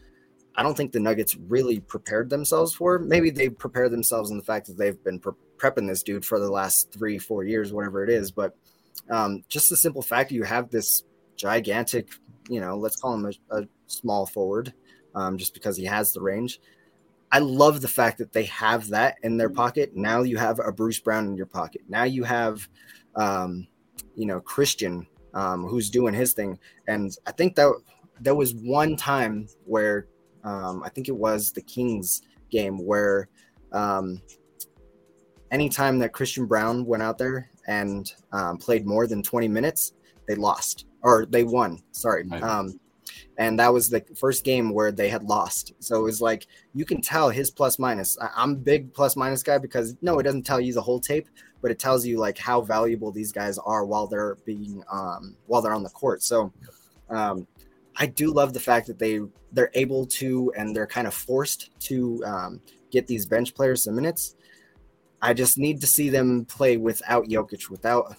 [0.56, 2.98] I don't think the Nuggets really prepared themselves for.
[2.98, 6.38] Maybe they prepared themselves in the fact that they've been pre- prepping this dude for
[6.38, 8.30] the last three, four years, whatever it is.
[8.30, 8.56] But
[9.10, 11.02] um, just the simple fact that you have this
[11.36, 12.08] gigantic,
[12.48, 14.72] you know, let's call him a, a small forward,
[15.14, 16.60] um, just because he has the range.
[17.32, 19.96] I love the fact that they have that in their pocket.
[19.96, 21.82] Now you have a Bruce Brown in your pocket.
[21.88, 22.68] Now you have,
[23.16, 23.66] um,
[24.14, 26.59] you know, Christian um, who's doing his thing.
[26.87, 27.72] And I think that
[28.20, 30.07] there was one time where
[30.44, 33.28] um, I think it was the Kings game where
[33.72, 34.20] um,
[35.50, 39.92] anytime that Christian Braun went out there and um, played more than 20 minutes,
[40.28, 41.83] they lost or they won.
[41.92, 42.24] Sorry.
[42.24, 42.42] Right.
[42.42, 42.78] Um,
[43.38, 45.72] and that was the first game where they had lost.
[45.78, 48.16] So it was like you can tell his plus minus.
[48.37, 51.28] I'm a big plus minus guy because no, it doesn't tell you the whole tape,
[51.64, 55.62] but it tells you like how valuable these guys are while they're being um, while
[55.62, 56.22] they're on the court.
[56.22, 56.53] So
[57.09, 57.46] um,
[57.96, 61.70] I do love the fact that they they're able to and they're kind of forced
[61.88, 64.37] to um, get these bench players some minutes.
[65.22, 68.14] I just need to see them play without Jokic, without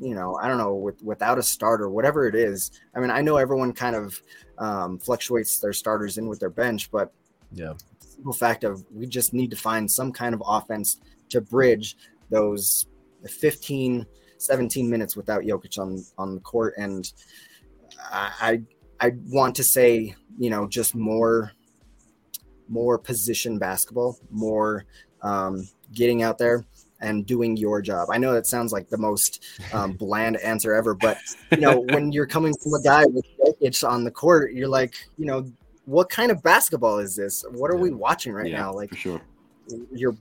[0.00, 2.72] you know, I don't know, with, without a starter, whatever it is.
[2.96, 4.20] I mean, I know everyone kind of
[4.58, 7.12] um, fluctuates their starters in with their bench, but
[7.52, 11.96] yeah, simple fact of we just need to find some kind of offense to bridge
[12.30, 12.86] those
[13.28, 14.06] 15,
[14.38, 17.12] 17 minutes without Jokic on on the court, and
[18.10, 18.62] I
[19.00, 21.52] I want to say you know just more
[22.68, 24.84] more position basketball, more
[25.22, 26.64] um, getting out there
[27.00, 28.08] and doing your job.
[28.12, 31.18] I know that sounds like the most um, bland answer ever, but
[31.50, 34.94] you know when you're coming from a guy with Jokic on the court, you're like,
[35.18, 35.50] you know,
[35.84, 37.44] what kind of basketball is this?
[37.50, 37.82] What are yeah.
[37.82, 38.72] we watching right yeah, now?
[38.72, 39.20] Like, for sure
[39.92, 40.16] your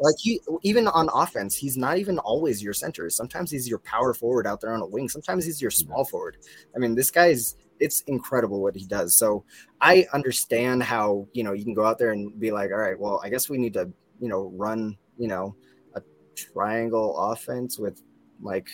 [0.00, 3.08] like he even on offense, he's not even always your center.
[3.10, 5.08] Sometimes he's your power forward out there on a wing.
[5.08, 5.86] Sometimes he's your mm-hmm.
[5.86, 6.38] small forward.
[6.74, 9.16] I mean, this guy is it's incredible what he does.
[9.16, 9.44] So
[9.80, 12.98] I understand how you know you can go out there and be like, all right,
[12.98, 15.54] well, I guess we need to you know run you know
[15.94, 16.02] a
[16.34, 18.02] triangle offense with
[18.40, 18.68] like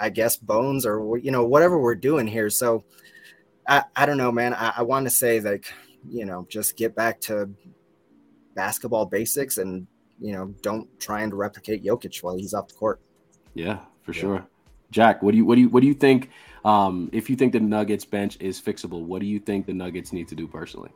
[0.00, 2.50] I guess bones or you know whatever we're doing here.
[2.50, 2.84] So
[3.68, 4.54] I I don't know, man.
[4.54, 5.72] I, I want to say like
[6.08, 7.50] you know just get back to
[8.56, 9.86] basketball basics and
[10.18, 13.00] you know don't try and replicate Jokic while he's off the court.
[13.54, 14.20] Yeah, for yeah.
[14.20, 14.46] sure.
[14.90, 16.30] Jack, what do you what do you what do you think?
[16.64, 20.12] Um, if you think the Nuggets bench is fixable, what do you think the Nuggets
[20.12, 20.90] need to do personally?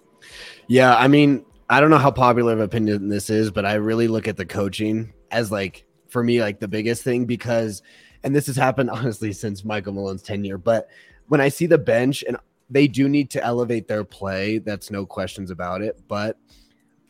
[0.66, 4.08] Yeah, I mean, I don't know how popular of opinion this is, but I really
[4.08, 7.82] look at the coaching as like for me like the biggest thing because,
[8.24, 10.58] and this has happened honestly since Michael Malone's tenure.
[10.58, 10.88] But
[11.28, 12.36] when I see the bench and
[12.68, 16.00] they do need to elevate their play, that's no questions about it.
[16.08, 16.36] But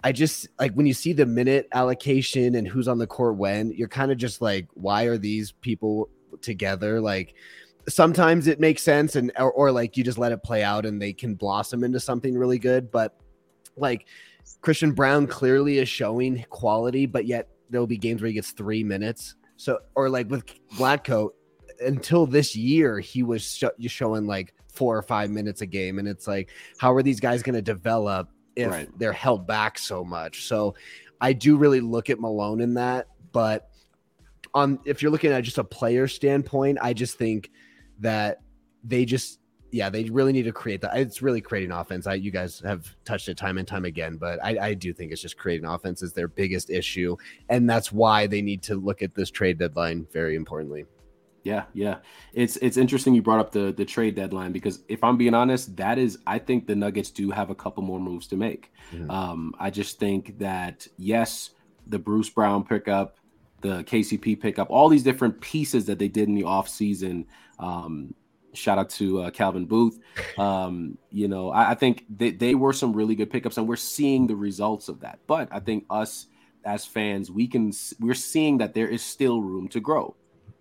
[0.03, 3.73] I just like when you see the minute allocation and who's on the court when,
[3.73, 6.09] you're kind of just like, why are these people
[6.41, 7.01] together?
[7.01, 7.35] Like
[7.89, 11.01] sometimes it makes sense and or, or like you just let it play out and
[11.01, 12.91] they can blossom into something really good.
[12.91, 13.15] But
[13.77, 14.07] like
[14.63, 18.83] Christian Braun clearly is showing quality, but yet there'll be games where he gets three
[18.83, 19.35] minutes.
[19.57, 20.45] So or like with
[20.77, 21.31] Vlatko,
[21.81, 25.99] until this year, he was sh- showing like four or five minutes a game.
[25.99, 28.89] And it's like, how are these guys going to develop if right.
[28.99, 30.47] they're held back so much.
[30.47, 30.75] So
[31.21, 33.71] I do really look at Malone in that, but
[34.55, 37.51] on if you're looking at just a player standpoint, I just think
[38.01, 38.41] that
[38.83, 39.41] they just
[39.73, 40.97] yeah, they really need to create that.
[40.97, 42.09] It's really creating offense.
[42.09, 45.13] I, you guys have touched it time and time again, but I, I do think
[45.13, 47.17] it's just creating offense is their biggest issue,
[47.49, 50.87] and that's why they need to look at this trade deadline very importantly.
[51.43, 51.97] Yeah, yeah.
[52.33, 55.77] It's it's interesting you brought up the the trade deadline because if I'm being honest,
[55.77, 58.73] that is I think the Nuggets do have a couple more moves to make.
[58.93, 59.11] Mm-hmm.
[59.11, 61.51] Um, I just think that yes,
[61.87, 63.17] the Bruce Brown pickup,
[63.63, 67.27] the KCP pickup, all these different pieces that they did in the offseason.
[67.59, 68.15] Um,
[68.53, 69.99] shout out to uh, Calvin Booth.
[70.39, 73.77] Um, you know, I, I think they, they were some really good pickups, and we're
[73.77, 75.19] seeing the results of that.
[75.27, 76.29] But I think us
[76.65, 80.15] as fans, we can we're seeing that there is still room to grow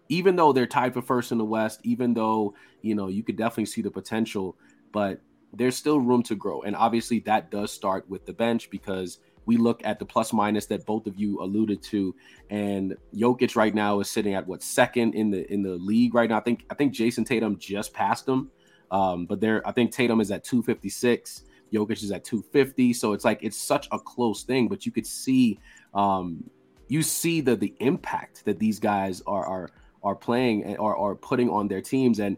[0.09, 3.37] even though they're tied for first in the West, even though you know you could
[3.37, 4.57] definitely see the potential,
[4.91, 5.21] but
[5.53, 6.61] there's still room to grow.
[6.61, 10.67] And obviously that does start with the bench because we look at the plus minus
[10.67, 12.15] that both of you alluded to,
[12.49, 16.29] and Jokic right now is sitting at what second in the in the league right
[16.29, 16.37] now.
[16.37, 18.51] I think I think Jayson Tatum just passed him,
[18.91, 21.43] um, but there I think Tatum is at 256.
[21.71, 22.93] Jokic is at 250.
[22.93, 25.59] So it's like it's such a close thing, but you could see
[25.93, 26.43] um,
[26.87, 29.69] you see the the impact that these guys are are
[30.03, 32.19] are playing or are putting on their teams.
[32.19, 32.37] And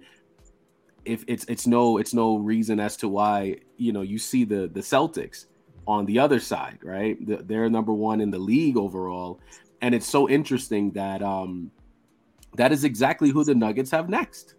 [1.05, 4.67] if it's it's no it's no reason as to why you know you see the
[4.67, 5.45] the Celtics
[5.87, 7.17] on the other side right?
[7.47, 9.39] They're number one in the league overall.
[9.81, 11.71] And it's so interesting that um
[12.55, 14.55] that is exactly who the Nuggets have next.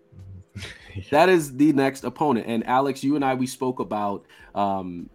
[0.57, 1.03] Yeah.
[1.11, 2.46] that is the next opponent.
[2.46, 5.09] And Alex you and I we spoke about um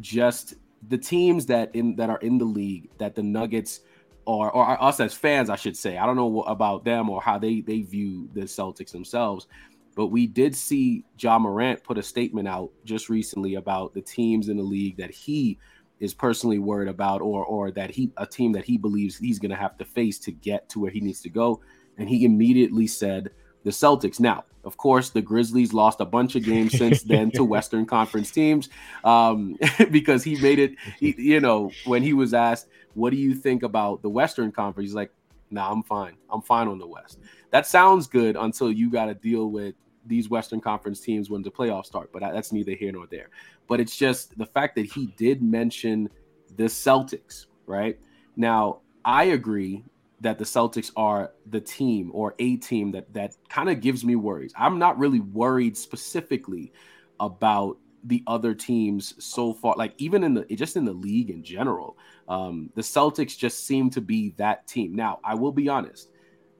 [0.00, 0.54] just
[0.88, 3.80] the teams that in that are in the league that the Nuggets
[4.26, 5.98] or or us as fans, I should say.
[5.98, 9.46] I don't know about them or how they they view the Celtics themselves,
[9.94, 14.48] but we did see Ja Morant put a statement out just recently about the teams
[14.48, 15.58] in the league that he
[16.00, 19.50] is personally worried about, or or that he a team that he believes he's going
[19.50, 21.60] to have to face to get to where he needs to go,
[21.98, 23.30] and he immediately said
[23.62, 24.20] the Celtics.
[24.20, 28.30] Now, of course, the Grizzlies lost a bunch of games since then to Western Conference
[28.30, 28.68] teams
[29.04, 29.56] um,
[29.90, 30.74] because he made it.
[30.98, 34.88] He, you know, when he was asked, "What do you think about the Western Conference?"
[34.90, 35.12] He's like,
[35.50, 36.16] "Nah, I'm fine.
[36.30, 37.18] I'm fine on the West."
[37.50, 39.74] That sounds good until you got to deal with
[40.06, 42.10] these Western Conference teams when the playoffs start.
[42.12, 43.30] But that's neither here nor there.
[43.68, 46.08] But it's just the fact that he did mention
[46.56, 47.98] the Celtics, right?
[48.36, 49.84] Now, I agree
[50.20, 54.16] that the Celtics are the team or a team that that kind of gives me
[54.16, 54.52] worries.
[54.56, 56.72] I'm not really worried specifically
[57.20, 61.42] about the other teams so far like even in the just in the league in
[61.42, 61.96] general
[62.28, 66.10] um the celtics just seem to be that team now i will be honest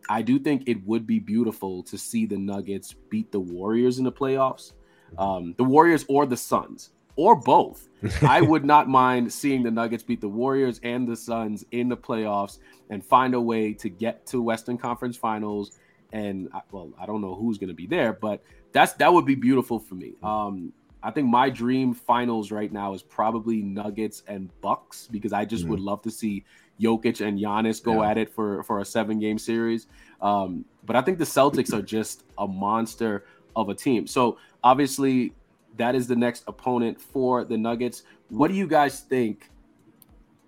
[0.09, 4.05] i do think it would be beautiful to see the nuggets beat the warriors in
[4.05, 4.73] the playoffs
[5.19, 7.89] um the warriors or the suns or both.
[8.23, 11.97] I would not mind seeing the Nuggets beat the Warriors and the Suns in the
[11.97, 12.59] playoffs
[12.91, 15.79] and find a way to get to Western Conference Finals.
[16.13, 18.43] And well, I don't know who's going to be there, but
[18.73, 20.15] that's that would be beautiful for me.
[20.23, 20.73] Um,
[21.05, 25.67] I think my dream finals right now is probably Nuggets and Bucks because I just
[25.67, 26.45] mm would love to see
[26.81, 28.11] Jokic and Giannis go yeah.
[28.11, 29.87] at it for for a seven game series.
[30.23, 34.07] Um, but I think the Celtics are just a monster of a team.
[34.07, 35.35] So obviously
[35.77, 38.05] that is the next opponent for the Nuggets.
[38.29, 39.51] What do you guys think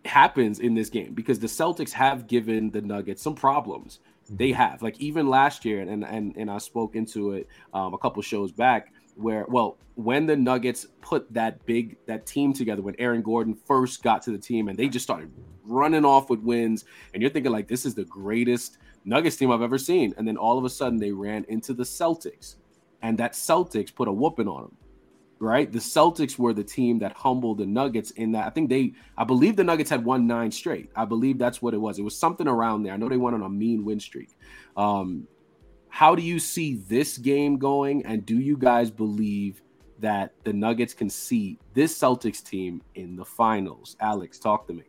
[0.04, 1.12] happens in this game?
[1.12, 4.00] Because the Celtics have given the Nuggets some problems.
[4.28, 4.60] They mm-hmm.
[4.60, 8.22] have, like even last year, and and and I spoke into it um, a couple
[8.22, 8.92] shows back.
[9.16, 14.02] Where well, when the Nuggets put that big that team together, when Aaron Gordon first
[14.02, 15.32] got to the team, and they just started
[15.64, 19.62] running off with wins, and you're thinking like this is the greatest Nuggets team I've
[19.62, 22.56] ever seen, and then all of a sudden they ran into the Celtics,
[23.02, 24.76] and that Celtics put a whooping on them
[25.38, 25.70] right?
[25.70, 28.46] The Celtics were the team that humbled the Nuggets in that.
[28.46, 30.90] I think they, I believe the Nuggets had won nine straight.
[30.96, 31.98] I believe that's what it was.
[31.98, 32.92] It was something around there.
[32.92, 34.30] I know they went on a mean win streak.
[34.76, 35.26] Um,
[35.88, 38.04] how do you see this game going?
[38.04, 39.62] And do you guys believe
[39.98, 43.96] that the Nuggets can see this Celtics team in the finals?
[44.00, 44.84] Alex, talk to me.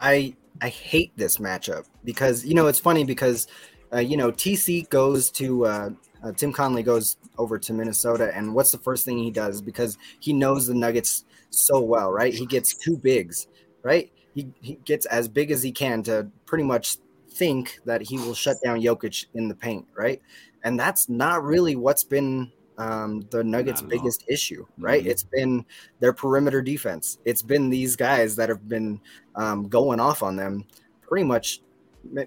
[0.00, 3.46] I I hate this matchup because you know it's funny because
[3.92, 5.90] uh, you know TC goes to uh,
[6.22, 9.62] uh, Tim Connelly goes over to Minnesota, and what's the first thing he does?
[9.62, 12.32] Because he knows the Nuggets so well, right?
[12.32, 13.46] He gets two bigs,
[13.82, 14.10] right?
[14.34, 16.98] He, he gets as big as he can to pretty much
[17.32, 20.20] think that he will shut down Jokic in the paint, right?
[20.64, 25.02] And that's not really what's been um, the Nuggets' biggest issue, right?
[25.02, 25.10] Mm-hmm.
[25.10, 25.64] It's been
[26.00, 27.18] their perimeter defense.
[27.24, 29.00] It's been these guys that have been
[29.36, 30.64] um, going off on them
[31.02, 31.60] pretty much.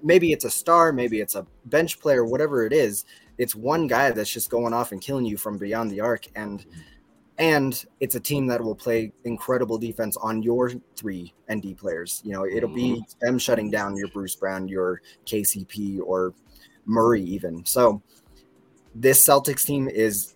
[0.04, 3.06] Maybe it's a star, maybe it's a bench player, whatever it is
[3.38, 6.66] it's one guy that's just going off and killing you from beyond the arc and
[7.38, 12.22] and it's a team that will play incredible defense on your three and D players.
[12.24, 13.26] You know, it'll be mm-hmm.
[13.26, 16.34] them shutting down your Bruce Brown, your KCP, or
[16.86, 17.66] Murray, even.
[17.66, 18.02] So,
[18.96, 20.36] this Celtics team is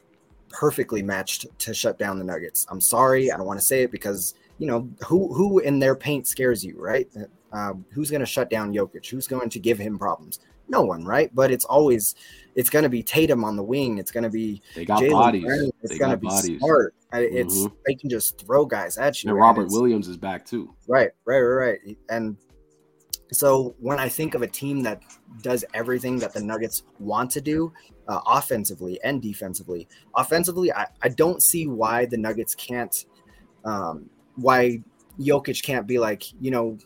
[0.50, 2.66] perfectly matched to shut down the Nuggets.
[2.70, 5.96] I'm sorry, I don't want to say it because you know who who in their
[5.96, 7.08] paint scares you, right?
[7.54, 9.08] Uh, who's going to shut down Jokic?
[9.08, 10.40] Who's going to give him problems?
[10.70, 11.34] No one, right?
[11.34, 12.16] But it's always
[12.56, 13.98] it's going to be Tatum on the wing.
[13.98, 15.44] It's going to be they got Jaylen bodies.
[15.46, 15.72] Brown.
[15.84, 16.60] It's going to be bodies.
[16.60, 16.94] smart.
[17.14, 17.76] It's mm-hmm.
[17.86, 19.30] they can just throw guys at you.
[19.30, 20.74] And Robert Williams is back too.
[20.88, 21.98] Right, right, right, right.
[22.10, 22.36] And
[23.32, 25.02] so when I think of a team that
[25.42, 27.74] does everything that the Nuggets want to do,
[28.08, 33.06] uh, offensively and defensively, offensively, I, I don't see why the Nuggets can't,
[33.66, 34.82] um, why
[35.20, 36.78] Jokic can't be like, you know,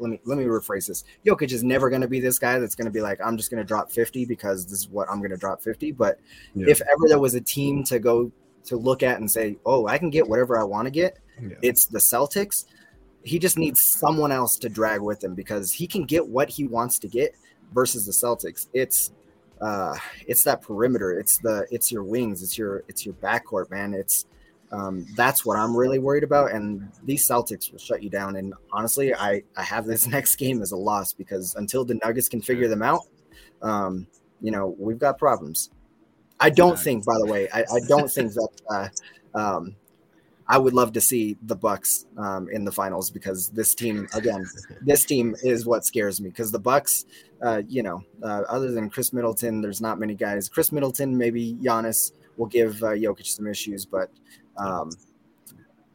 [0.00, 1.04] let me let me rephrase this.
[1.26, 3.50] Jokic is never going to be this guy that's going to be like, I'm just
[3.50, 5.92] going to drop 50 because this is what I'm going to drop 50.
[5.92, 6.18] But
[6.54, 6.66] yeah.
[6.68, 8.32] if ever there was a team to go
[8.64, 11.56] to look at and say, oh, I can get whatever I want to get, yeah.
[11.62, 12.64] it's the Celtics.
[13.22, 16.66] He just needs someone else to drag with him because he can get what he
[16.66, 17.34] wants to get
[17.72, 18.66] versus the Celtics.
[18.72, 19.12] It's
[19.60, 19.94] uh
[20.26, 21.18] it's that perimeter.
[21.18, 22.42] It's the it's your wings.
[22.42, 23.92] It's your it's your backcourt, man.
[23.92, 24.24] It's
[24.72, 26.52] um, that's what I'm really worried about.
[26.52, 28.36] And these Celtics will shut you down.
[28.36, 32.28] And honestly, I, I have this next game as a loss because until the Nuggets
[32.28, 33.02] can figure them out,
[33.62, 34.06] um,
[34.40, 35.70] you know, we've got problems.
[36.38, 39.76] I don't think, by the way, I, I don't think that uh, um,
[40.48, 44.44] I would love to see the Bucks um, in the finals because this team, again,
[44.80, 46.30] this team is what scares me.
[46.30, 47.04] Because the Bucks,
[47.42, 50.48] uh, you know, uh, other than Khris Middleton, there's not many guys.
[50.48, 54.10] Khris Middleton, maybe Giannis will give uh, Jokic some issues, but
[54.56, 54.90] um,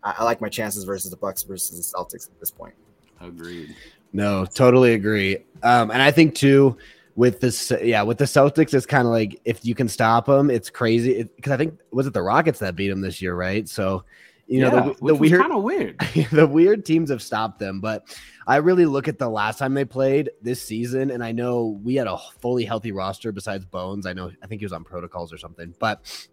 [0.04, 2.74] I, I, like my chances versus the Bucks versus the Celtics at this point.
[3.22, 3.76] Agreed.
[4.14, 5.38] No, totally agree.
[5.64, 6.78] Um, and I think too
[7.16, 10.50] with this, yeah, with the Celtics, it's kind of like if you can stop them,
[10.50, 11.24] it's crazy.
[11.36, 13.68] Because I think was it the Rockets that beat them this year, right?
[13.68, 14.04] So,
[14.48, 16.00] you know, yeah, the, the weird, kind of weird.
[16.32, 17.80] the weird teams have stopped them.
[17.80, 18.06] But
[18.46, 21.96] I really look at the last time they played this season, and I know we
[21.96, 24.06] had a fully healthy roster besides Bones.
[24.06, 26.28] I know, I think he was on protocols or something, but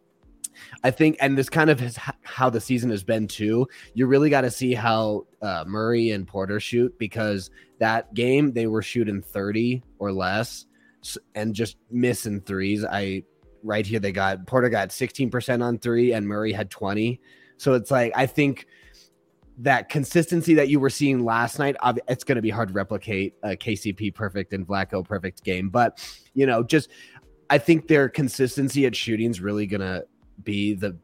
[0.85, 3.67] I think, and this kind of is how the season has been too.
[3.95, 8.67] You really got to see how uh, Murray and Porter shoot because that game they
[8.67, 10.67] were shooting 30 or less
[11.35, 12.85] and just missing threes.
[12.85, 13.25] I
[13.65, 17.21] right here they got Porter got 16% on three and Murray had 20.
[17.57, 18.67] So it's like I think
[19.59, 21.77] that consistency that you were seeing last night,
[22.09, 25.69] it's going to be hard to replicate a KCP perfect and Vlatko perfect game.
[25.69, 26.01] But
[26.35, 26.89] you know, just
[27.51, 30.05] I think their consistency at shooting is really going to
[30.45, 30.97] be the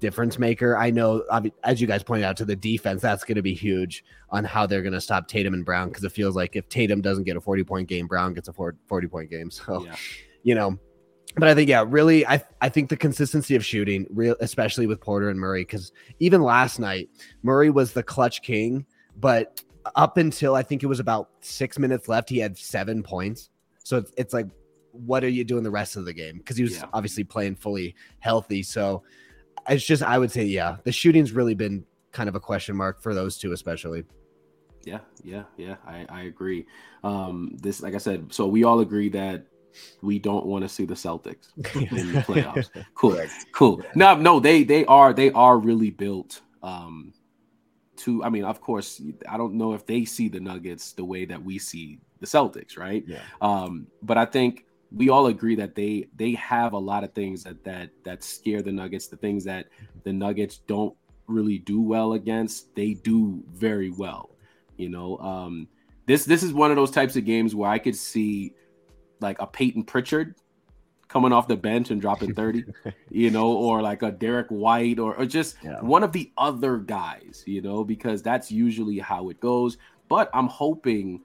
[0.00, 0.76] difference maker.
[0.76, 1.22] I know,
[1.62, 4.66] as you guys pointed out, to the defense, that's going to be huge on how
[4.66, 7.36] they're going to stop Tatum and Brown because it feels like if Tatum doesn't get
[7.36, 9.50] a 40 point game, Brown gets a 40 point game.
[9.60, 9.96] So, yeah.
[10.42, 10.78] you know,
[11.36, 15.00] but I think, yeah, really, I, I think the consistency of shooting, real, especially with
[15.00, 17.08] Porter and Murray, because even last night,
[17.42, 18.86] Murray was the clutch king,
[19.16, 19.62] but
[19.96, 23.50] up until I think it was about six minutes left, he had seven points.
[23.84, 24.46] So it's, it's like,
[24.92, 26.38] what are you doing the rest of the game?
[26.38, 26.84] Because he was yeah.
[26.92, 28.62] obviously playing fully healthy.
[28.62, 29.02] So
[29.68, 33.02] it's just I would say, yeah, the shooting's really been kind of a question mark
[33.02, 34.04] for those two, especially.
[34.84, 35.76] Yeah, yeah, yeah.
[35.86, 36.66] I, I agree.
[37.04, 39.46] Um, this, like I said, so we all agree that
[40.02, 42.70] we don't want to see the Celtics in the playoffs.
[42.94, 43.20] cool,
[43.52, 43.82] cool.
[43.94, 46.40] No, no, they they are they are really built.
[46.62, 47.12] Um,
[47.98, 51.24] to I mean, of course, I don't know if they see the Nuggets the way
[51.26, 53.04] that we see the Celtics, right?
[53.06, 53.22] Yeah.
[53.40, 57.44] Um, but I think we all agree that they they have a lot of things
[57.44, 59.06] that that that scare the Nuggets.
[59.06, 59.98] The things that mm-hmm.
[60.04, 60.94] the Nuggets don't
[61.26, 64.30] really do well against, they do very well.
[64.76, 65.68] You know, um,
[66.06, 68.54] this this is one of those types of games where I could see
[69.20, 70.34] like a Payton Pritchard
[71.10, 72.64] coming off the bench and dropping 30,
[73.10, 75.80] you know, or like a Derrick White or, or just yeah.
[75.80, 79.76] one of the other guys, you know, because that's usually how it goes.
[80.08, 81.20] But I'm hoping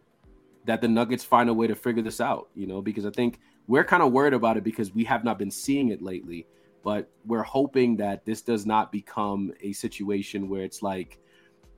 [0.65, 3.39] that the Nuggets find a way to figure this out, you know, because I think
[3.67, 6.47] we're kind of worried about it because we have not been seeing it lately.
[6.83, 11.17] But we're hoping that this does not become a situation where it's like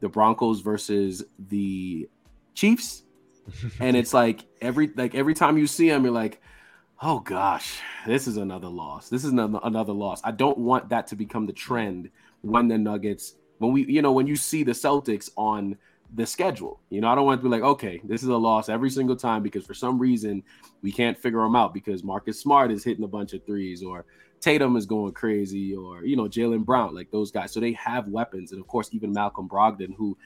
[0.02, 2.10] the Broncos versus the
[2.54, 3.04] Chiefs,
[3.80, 6.42] and it's like every like every time you see them, you're like,
[7.02, 9.08] oh gosh, this is another loss.
[9.10, 10.20] This is another another loss.
[10.26, 12.10] I don't want that to become the trend
[12.42, 15.78] when the Nuggets when we you know when you see the Celtics on
[16.16, 16.80] the schedule.
[16.90, 19.16] You know, I don't want to be like, okay, this is a loss every single
[19.16, 20.44] time because for some reason
[20.82, 24.06] we can't figure them out because Marcus Smart is hitting a bunch of threes or
[24.40, 27.52] Tatum is going crazy or, you know, Jaylen Brown, like those guys.
[27.52, 28.52] So they have weapons.
[28.52, 30.18] And of course, even Malcolm Brogdon, who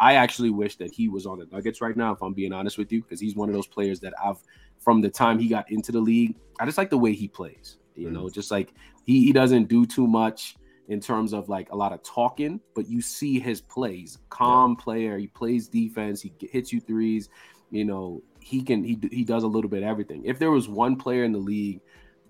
[0.00, 2.78] I actually wish that he was on the Nuggets right now, if I'm being honest
[2.78, 4.38] with you, because he's one of those players that I've,
[4.78, 7.78] from the time he got into the league, I just like the way he plays.
[7.94, 8.32] You know, mm.
[8.32, 8.72] just like
[9.04, 10.56] he, he doesn't do too much
[10.88, 14.18] in terms of like a lot of talking, but you see his plays.
[14.30, 14.84] Calm yeah.
[14.84, 17.28] player, he plays defense, he hits you threes.
[17.70, 20.24] You know, he can he he does a little bit everything.
[20.24, 21.80] If there was one player in the league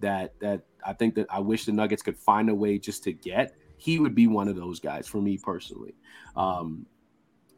[0.01, 3.13] that that I think that I wish the Nuggets could find a way just to
[3.13, 5.95] get, he would be one of those guys for me personally.
[6.37, 6.87] Um,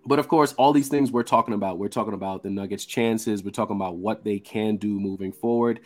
[0.05, 3.43] but of course, all these things we're talking about, we're talking about the Nuggets' chances.
[3.43, 5.81] We're talking about what they can do moving forward.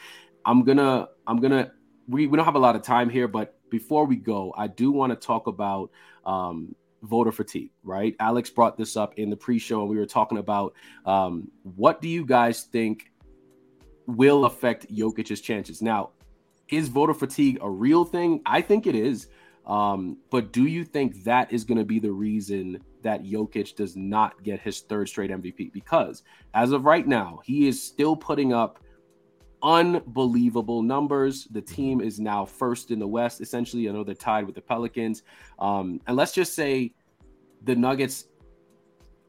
[0.44, 1.72] I'm gonna I'm gonna
[2.08, 4.90] we, we don't have a lot of time here, but before we go, I do
[4.90, 5.90] want to talk about
[6.24, 8.14] um, voter fatigue, right?
[8.20, 10.74] Alex brought this up in the pre-show, and we were talking about
[11.06, 13.10] um, what do you guys think
[14.06, 15.82] will affect Jokic's chances?
[15.82, 16.10] Now,
[16.68, 18.40] is voter fatigue a real thing?
[18.46, 19.28] I think it is.
[19.66, 23.96] Um, but do you think that is going to be the reason that Jokic does
[23.96, 25.72] not get his third straight MVP?
[25.72, 28.78] Because as of right now, he is still putting up
[29.64, 31.46] unbelievable numbers.
[31.50, 33.40] The team is now first in the West.
[33.40, 35.22] Essentially, I know they're tied with the Pelicans.
[35.58, 36.92] Um, and let's just say
[37.64, 38.26] the Nuggets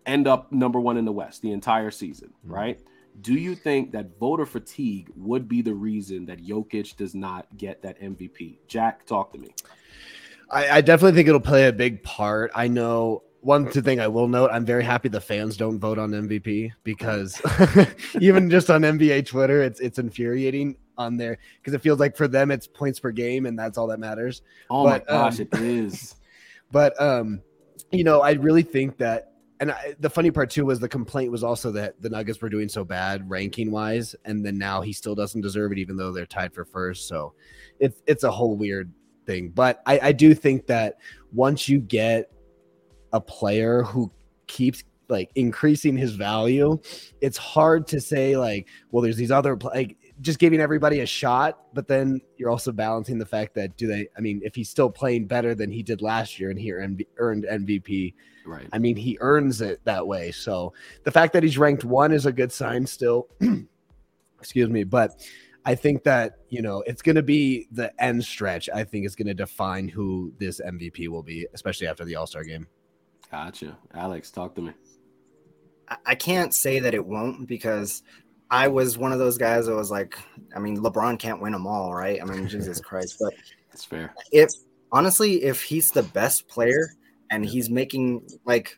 [0.06, 2.54] end up number one in the West the entire season, mm-hmm.
[2.54, 2.80] right?
[3.22, 7.82] Do you think that voter fatigue would be the reason that Jokic does not get
[7.82, 8.58] that MVP?
[8.68, 9.56] Jack, talk to me.
[10.52, 12.52] I, I definitely think it'll play a big part.
[12.54, 16.10] I know one thing I will note, I'm very happy the fans don't vote on
[16.10, 17.40] MVP because
[18.20, 22.28] even just on NBA Twitter, it's it's infuriating on there because it feels like for
[22.28, 24.42] them it's points per game and that's all that matters.
[24.72, 26.16] Oh but, my gosh, um, it is.
[26.72, 27.42] But um,
[27.92, 31.32] you know, I really think that and I, the funny part too was the complaint
[31.32, 34.92] was also that the Nuggets were doing so bad ranking wise, and then now he
[34.92, 37.08] still doesn't deserve it, even though they're tied for first.
[37.08, 37.36] So
[37.80, 38.92] it's it's a whole weird
[39.28, 39.50] thing.
[39.50, 40.98] But I, I do think that
[41.32, 42.32] once you get
[43.16, 44.12] a player who
[44.48, 46.78] keeps like increasing his value,
[47.22, 51.60] it's hard to say like, well, there's these other like just giving everybody a shot,
[51.74, 54.08] but then you're also balancing the fact that do they?
[54.18, 57.06] I mean, if he's still playing better than he did last year and he earned
[57.18, 58.14] MVP,
[58.46, 58.68] right?
[58.74, 60.32] I mean, he earns it that way.
[60.32, 63.30] So the fact that he's ranked one is a good sign still.
[64.40, 65.26] Excuse me, but
[65.66, 68.70] I think that you know it's going to be the end stretch.
[68.74, 72.28] I think is going to define who this MVP will be, especially after the All
[72.28, 72.68] Star game.
[73.32, 74.32] Gotcha, Alex.
[74.32, 74.72] Talk to me.
[76.06, 78.02] I can't say that it won't because
[78.50, 80.18] I was one of those guys that was like,
[80.56, 82.20] I mean, LeBron can't win them all, right?
[82.22, 83.18] I mean, Jesus Christ.
[83.20, 83.34] But
[83.72, 84.14] that's fair.
[84.32, 84.52] If
[84.92, 86.90] honestly, if he's the best player
[87.32, 88.78] and he's making like,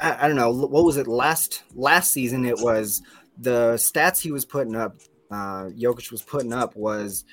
[0.00, 2.44] I, I don't know, what was it last last season?
[2.44, 3.02] It was
[3.38, 4.96] the stats he was putting up.
[5.30, 7.24] Uh, Jokic was putting up was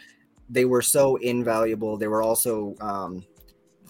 [0.50, 1.98] they were so invaluable.
[1.98, 3.24] They were also um,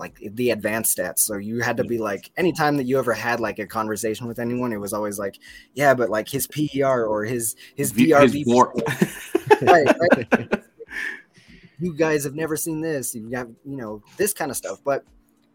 [0.04, 1.20] like the advanced stats.
[1.20, 4.38] So you had to be like anytime that you ever had like a conversation with
[4.38, 5.39] anyone, it was always like,
[5.74, 8.43] yeah, but like his PER or his his DRV.
[9.62, 10.64] right, right.
[11.80, 13.16] you guys have never seen this.
[13.16, 15.06] You have you know this kind of stuff, but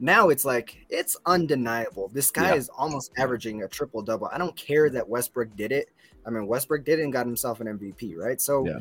[0.01, 2.09] now it's like it's undeniable.
[2.14, 2.55] This guy yeah.
[2.55, 4.30] is almost averaging a triple double.
[4.32, 5.90] I don't care that Westbrook did it.
[6.26, 8.40] I mean, Westbrook did it and got himself an MVP, right?
[8.40, 8.78] So yeah.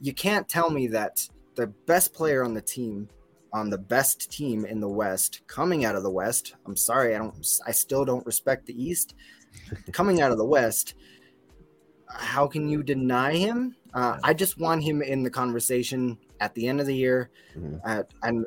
[0.00, 3.08] you can't tell me that the best player on the team
[3.56, 6.54] on the best team in the West coming out of the West.
[6.66, 7.34] I'm sorry, I don't
[7.66, 9.14] I still don't respect the East.
[9.92, 10.94] coming out of the West,
[12.06, 13.74] how can you deny him?
[13.94, 17.30] Uh, I just want him in the conversation at the end of the year.
[17.56, 17.76] Mm-hmm.
[17.88, 18.44] At, and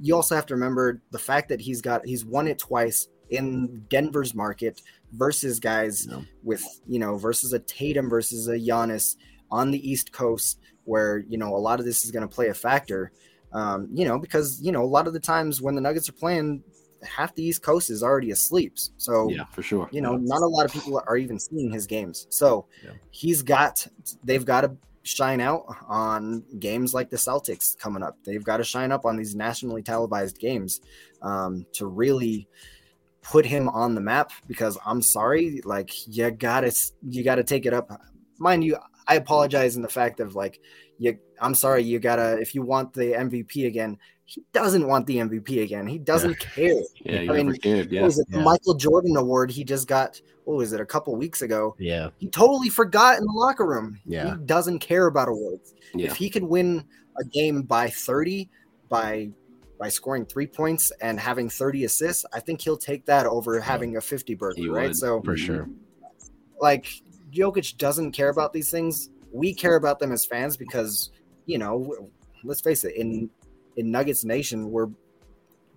[0.00, 3.84] you also have to remember the fact that he's got he's won it twice in
[3.88, 4.82] Denver's market
[5.12, 6.08] versus guys
[6.42, 9.14] with you know versus a Tatum versus a Giannis
[9.48, 12.48] on the East Coast where you know a lot of this is going to play
[12.48, 13.12] a factor.
[13.52, 16.12] Um, you know, because you know a lot of the times when the Nuggets are
[16.12, 16.62] playing,
[17.02, 18.74] half the East Coast is already asleep.
[18.96, 19.88] So yeah, for sure.
[19.92, 22.26] You know, not a lot of people are even seeing his games.
[22.30, 22.92] So yeah.
[23.10, 23.86] he's got
[24.24, 28.16] they've got to shine out on games like the Celtics coming up.
[28.24, 30.80] They've got to shine up on these nationally televised games
[31.22, 32.48] um, to really
[33.22, 34.32] put him on the map.
[34.46, 36.72] Because I'm sorry, like you gotta
[37.02, 38.00] you gotta take it up.
[38.38, 38.76] Mind you,
[39.06, 40.60] I apologize in the fact of like
[40.98, 45.16] you I'm sorry, you gotta if you want the MVP again, he doesn't want the
[45.16, 45.86] MVP again.
[45.86, 46.50] He doesn't yeah.
[46.54, 46.82] care.
[47.04, 47.90] Yeah, I mean, cared.
[47.90, 48.02] Yeah.
[48.02, 48.38] was it yeah.
[48.38, 50.20] the Michael Jordan Award he just got?
[50.44, 50.80] What was it?
[50.80, 51.74] A couple weeks ago.
[51.78, 53.98] Yeah, he totally forgot in the locker room.
[54.04, 55.74] Yeah, he doesn't care about awards.
[55.94, 56.06] Yeah.
[56.06, 56.84] If he could win
[57.18, 58.48] a game by 30
[58.88, 59.30] by
[59.80, 63.96] by scoring three points and having 30 assists, I think he'll take that over having
[63.96, 64.88] a 50 burger, right?
[64.88, 65.68] Would, so for sure.
[66.60, 66.86] Like
[67.32, 69.08] Jokic doesn't care about these things.
[69.32, 71.10] We care about them as fans because
[71.50, 72.10] you know,
[72.44, 73.28] let's face it, in
[73.76, 74.88] in Nuggets Nation, we're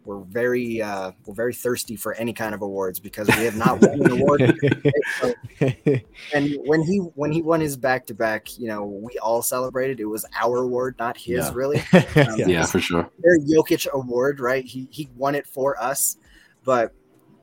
[0.05, 3.81] we're very uh, we're very thirsty for any kind of awards because we have not
[3.81, 4.41] won an award.
[6.33, 9.99] and when he when he won his back to back, you know, we all celebrated.
[9.99, 11.51] It was our award, not his, yeah.
[11.53, 11.83] really.
[12.15, 13.09] Um, yeah, for sure.
[13.19, 14.63] Their Jokic award, right?
[14.63, 16.17] He he won it for us,
[16.63, 16.93] but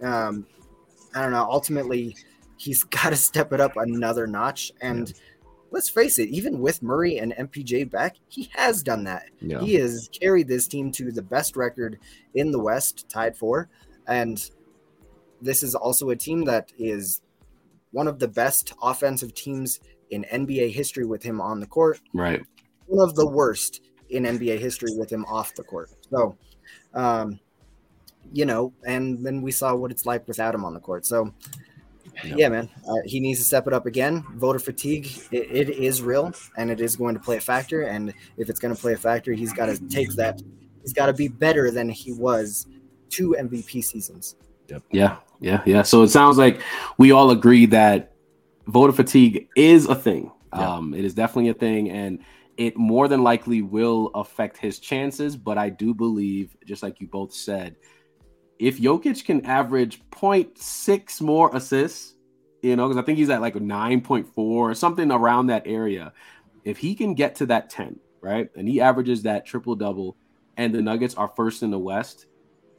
[0.00, 0.46] um,
[1.14, 1.46] I don't know.
[1.50, 2.16] Ultimately,
[2.56, 5.08] he's got to step it up another notch, and.
[5.08, 5.14] Yeah
[5.70, 9.26] let's face it, even with Murray and MPJ back, he has done that.
[9.40, 9.60] Yeah.
[9.60, 11.98] He has carried this team to the best record
[12.34, 13.68] in the West, tied for.
[14.06, 14.50] And
[15.40, 17.22] this is also a team that is
[17.92, 22.00] one of the best offensive teams in NBA history with him on the court.
[22.12, 22.42] Right.
[22.86, 25.90] One of the worst in NBA history with him off the court.
[26.10, 26.36] So,
[26.94, 27.38] um,
[28.32, 31.06] you know, and then we saw what it's like without him on the court.
[31.06, 31.32] So,
[32.24, 34.24] yeah, man, uh, he needs to step it up again.
[34.34, 37.82] Voter fatigue, it, it is real, and it is going to play a factor.
[37.82, 40.40] And if it's going to play a factor, he's got to take that.
[40.82, 42.66] He's got to be better than he was
[43.10, 44.36] two MVP seasons.
[44.68, 44.82] Yep.
[44.90, 45.82] Yeah, yeah, yeah.
[45.82, 46.60] So it sounds like
[46.96, 48.12] we all agree that
[48.66, 50.30] voter fatigue is a thing.
[50.54, 50.76] Yeah.
[50.76, 52.20] Um, it is definitely a thing, and
[52.56, 55.36] it more than likely will affect his chances.
[55.36, 57.76] But I do believe, just like you both said,
[58.60, 62.14] if Jokic can average 0.6 more assists,
[62.62, 66.12] you know, because I think he's at like 9.4 or something around that area.
[66.64, 70.14] If he can get to that 10, right, and he averages that triple double,
[70.58, 72.26] and the Nuggets are first in the West,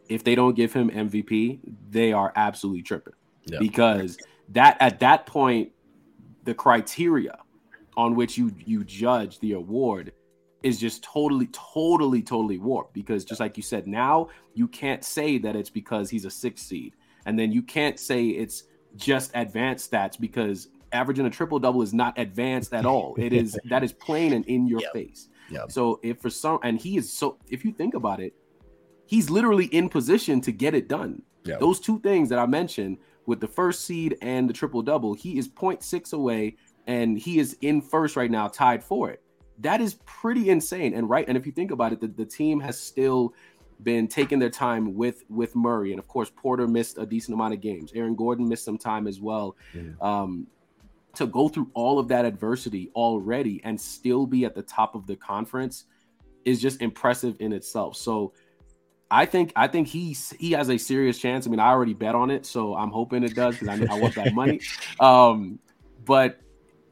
[0.08, 1.60] if they don't give him MVP,
[1.90, 3.14] they are absolutely tripping.
[3.46, 3.58] Yeah.
[3.58, 4.20] Because
[4.50, 5.72] that at that point,
[6.44, 7.40] the criteria
[7.98, 10.14] on which you you judge the award
[10.64, 12.94] is just totally, totally, totally warped.
[12.94, 16.62] Because just like you said, now you can't say that it's because he's a six
[16.62, 16.96] seed,
[17.26, 18.64] and then you can't say it's
[18.96, 23.16] just advanced stats because averaging a triple double is not advanced at all.
[23.18, 24.94] It is that is plain and in your yep.
[24.94, 25.30] face.
[25.50, 25.72] Yep.
[25.72, 28.34] So if for some and he is so if you think about it,
[29.06, 31.22] he's literally in position to get it done.
[31.46, 31.60] Yep.
[31.60, 35.14] Those two things that I mentioned with the first seed and the triple double.
[35.14, 36.56] He is 0.6 away,
[36.88, 39.22] and he is in first right now, tied for it.
[39.62, 40.94] That is pretty insane.
[40.94, 43.34] And right, and if you think about it, the, the team has still
[43.84, 47.54] been taking their time with with Murray, and of course Porter missed a decent amount
[47.54, 47.92] of games.
[47.96, 49.56] Aaron Gordon missed some time as well.
[49.74, 49.92] Yeah.
[50.02, 50.48] Um,
[51.16, 55.06] to go through all of that adversity already and still be at the top of
[55.08, 55.84] the conference
[56.46, 57.98] is just impressive in itself.
[57.98, 58.34] So
[59.10, 61.46] I think I think he's he has a serious chance.
[61.46, 64.00] I mean, I already bet on it, so I'm hoping it does because I, I
[64.00, 64.62] want that money.
[65.00, 65.60] Um,
[66.06, 66.40] but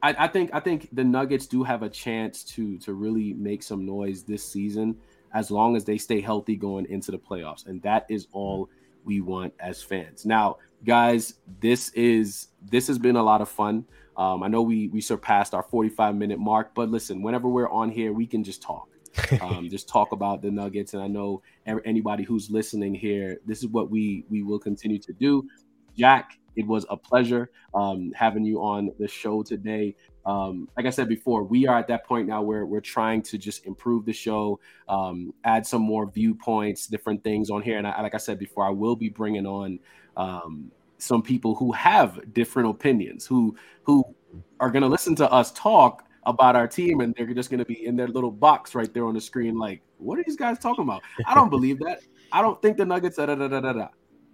[0.02, 3.62] I, I, think I think the Nuggets do have a chance to to really make
[3.62, 4.96] some noise this season
[5.32, 8.68] as long as they stay healthy going into the playoffs, and that is all
[9.04, 10.26] we want as fans.
[10.26, 13.84] Now, guys, this is this has been a lot of fun.
[14.16, 17.90] Um, I know we we surpassed our 45 minute mark, but listen, whenever we're on
[17.90, 18.88] here, we can just talk
[19.40, 20.94] um, just talk about the Nuggets.
[20.94, 25.12] And I know anybody who's listening here, this is what we we will continue to
[25.12, 25.48] do.
[25.96, 29.96] Jack, it was a pleasure um, having you on the show today.
[30.26, 33.38] Um, like I said before, we are at that point now where we're trying to
[33.38, 37.78] just improve the show, um, add some more viewpoints, different things on here.
[37.78, 39.78] And I, like I said before, I will be bringing on
[40.16, 44.04] um, some people who have different opinions, who who
[44.60, 47.64] are going to listen to us talk about our team and they're just going to
[47.64, 50.58] be in their little box right there on the screen like what are these guys
[50.58, 53.72] talking about i don't believe that i don't think the nuggets da, da, da, da,
[53.72, 53.88] da.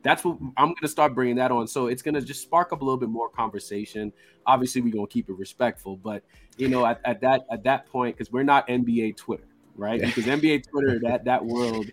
[0.07, 2.73] That's what i'm going to start bringing that on so it's going to just spark
[2.73, 4.13] up a little bit more conversation
[4.47, 6.23] obviously we're going to keep it respectful but
[6.57, 10.25] you know at, at that at that point because we're not nba twitter right because
[10.25, 11.87] nba twitter that that world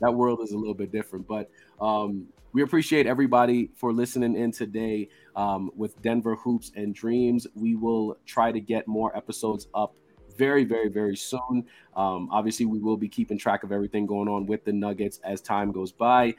[0.00, 1.50] that world is a little bit different but
[1.80, 7.46] um we appreciate everybody for listening in today um, with Denver Hoops and Dreams.
[7.54, 9.94] We will try to get more episodes up
[10.36, 11.66] very, very, very soon.
[11.94, 15.40] Um, obviously, we will be keeping track of everything going on with the Nuggets as
[15.40, 16.34] time goes by.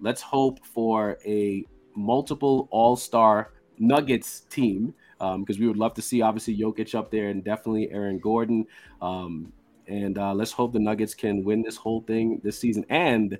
[0.00, 6.02] Let's hope for a multiple All Star Nuggets team because um, we would love to
[6.02, 8.66] see obviously Jokic up there and definitely Aaron Gordon.
[9.02, 9.52] Um,
[9.86, 13.38] and uh, let's hope the Nuggets can win this whole thing this season and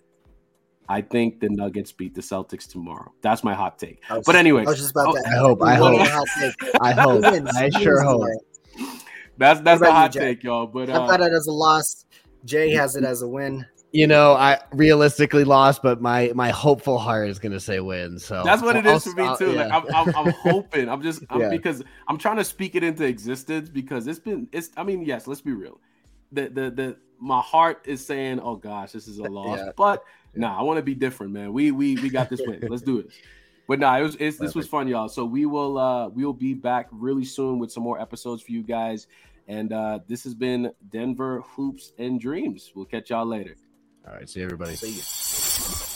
[0.89, 3.13] I think the Nuggets beat the Celtics tomorrow.
[3.21, 4.03] That's my hot take.
[4.25, 5.23] But anyway, I was just about to.
[5.29, 5.63] I hope.
[5.63, 6.01] I hope.
[6.81, 7.25] I hope.
[7.25, 8.27] I sure hope.
[9.37, 10.67] That's that's the hot you, take, y'all.
[10.67, 12.07] But uh, I've got it as a loss.
[12.45, 13.67] Jay has it as a win.
[13.99, 18.19] You know, I realistically lost, but my my hopeful heart is gonna say win.
[18.19, 19.53] So that's what it is for me too.
[19.53, 20.89] Like I'm, I'm, I'm, hoping.
[20.89, 21.49] I'm just I'm, yeah.
[21.49, 24.71] because I'm trying to speak it into existence because it's been it's.
[24.77, 25.81] I mean, yes, let's be real.
[26.33, 29.73] The the the my heart is saying, "Oh gosh, this is a loss," yeah.
[29.77, 31.53] but Nah, I want to be different, man.
[31.53, 32.61] We we we got this win.
[32.69, 33.11] Let's do it.
[33.67, 35.09] But nah, it was it's, this was fun, y'all.
[35.09, 38.53] So we will uh we will be back really soon with some more episodes for
[38.53, 39.09] you guys.
[39.49, 42.73] And uh this has been Denver Hoops and Dreams.
[42.75, 43.57] We'll catch y'all later.
[44.09, 44.29] All right.
[44.29, 44.77] See everybody.
[44.77, 45.88] See you.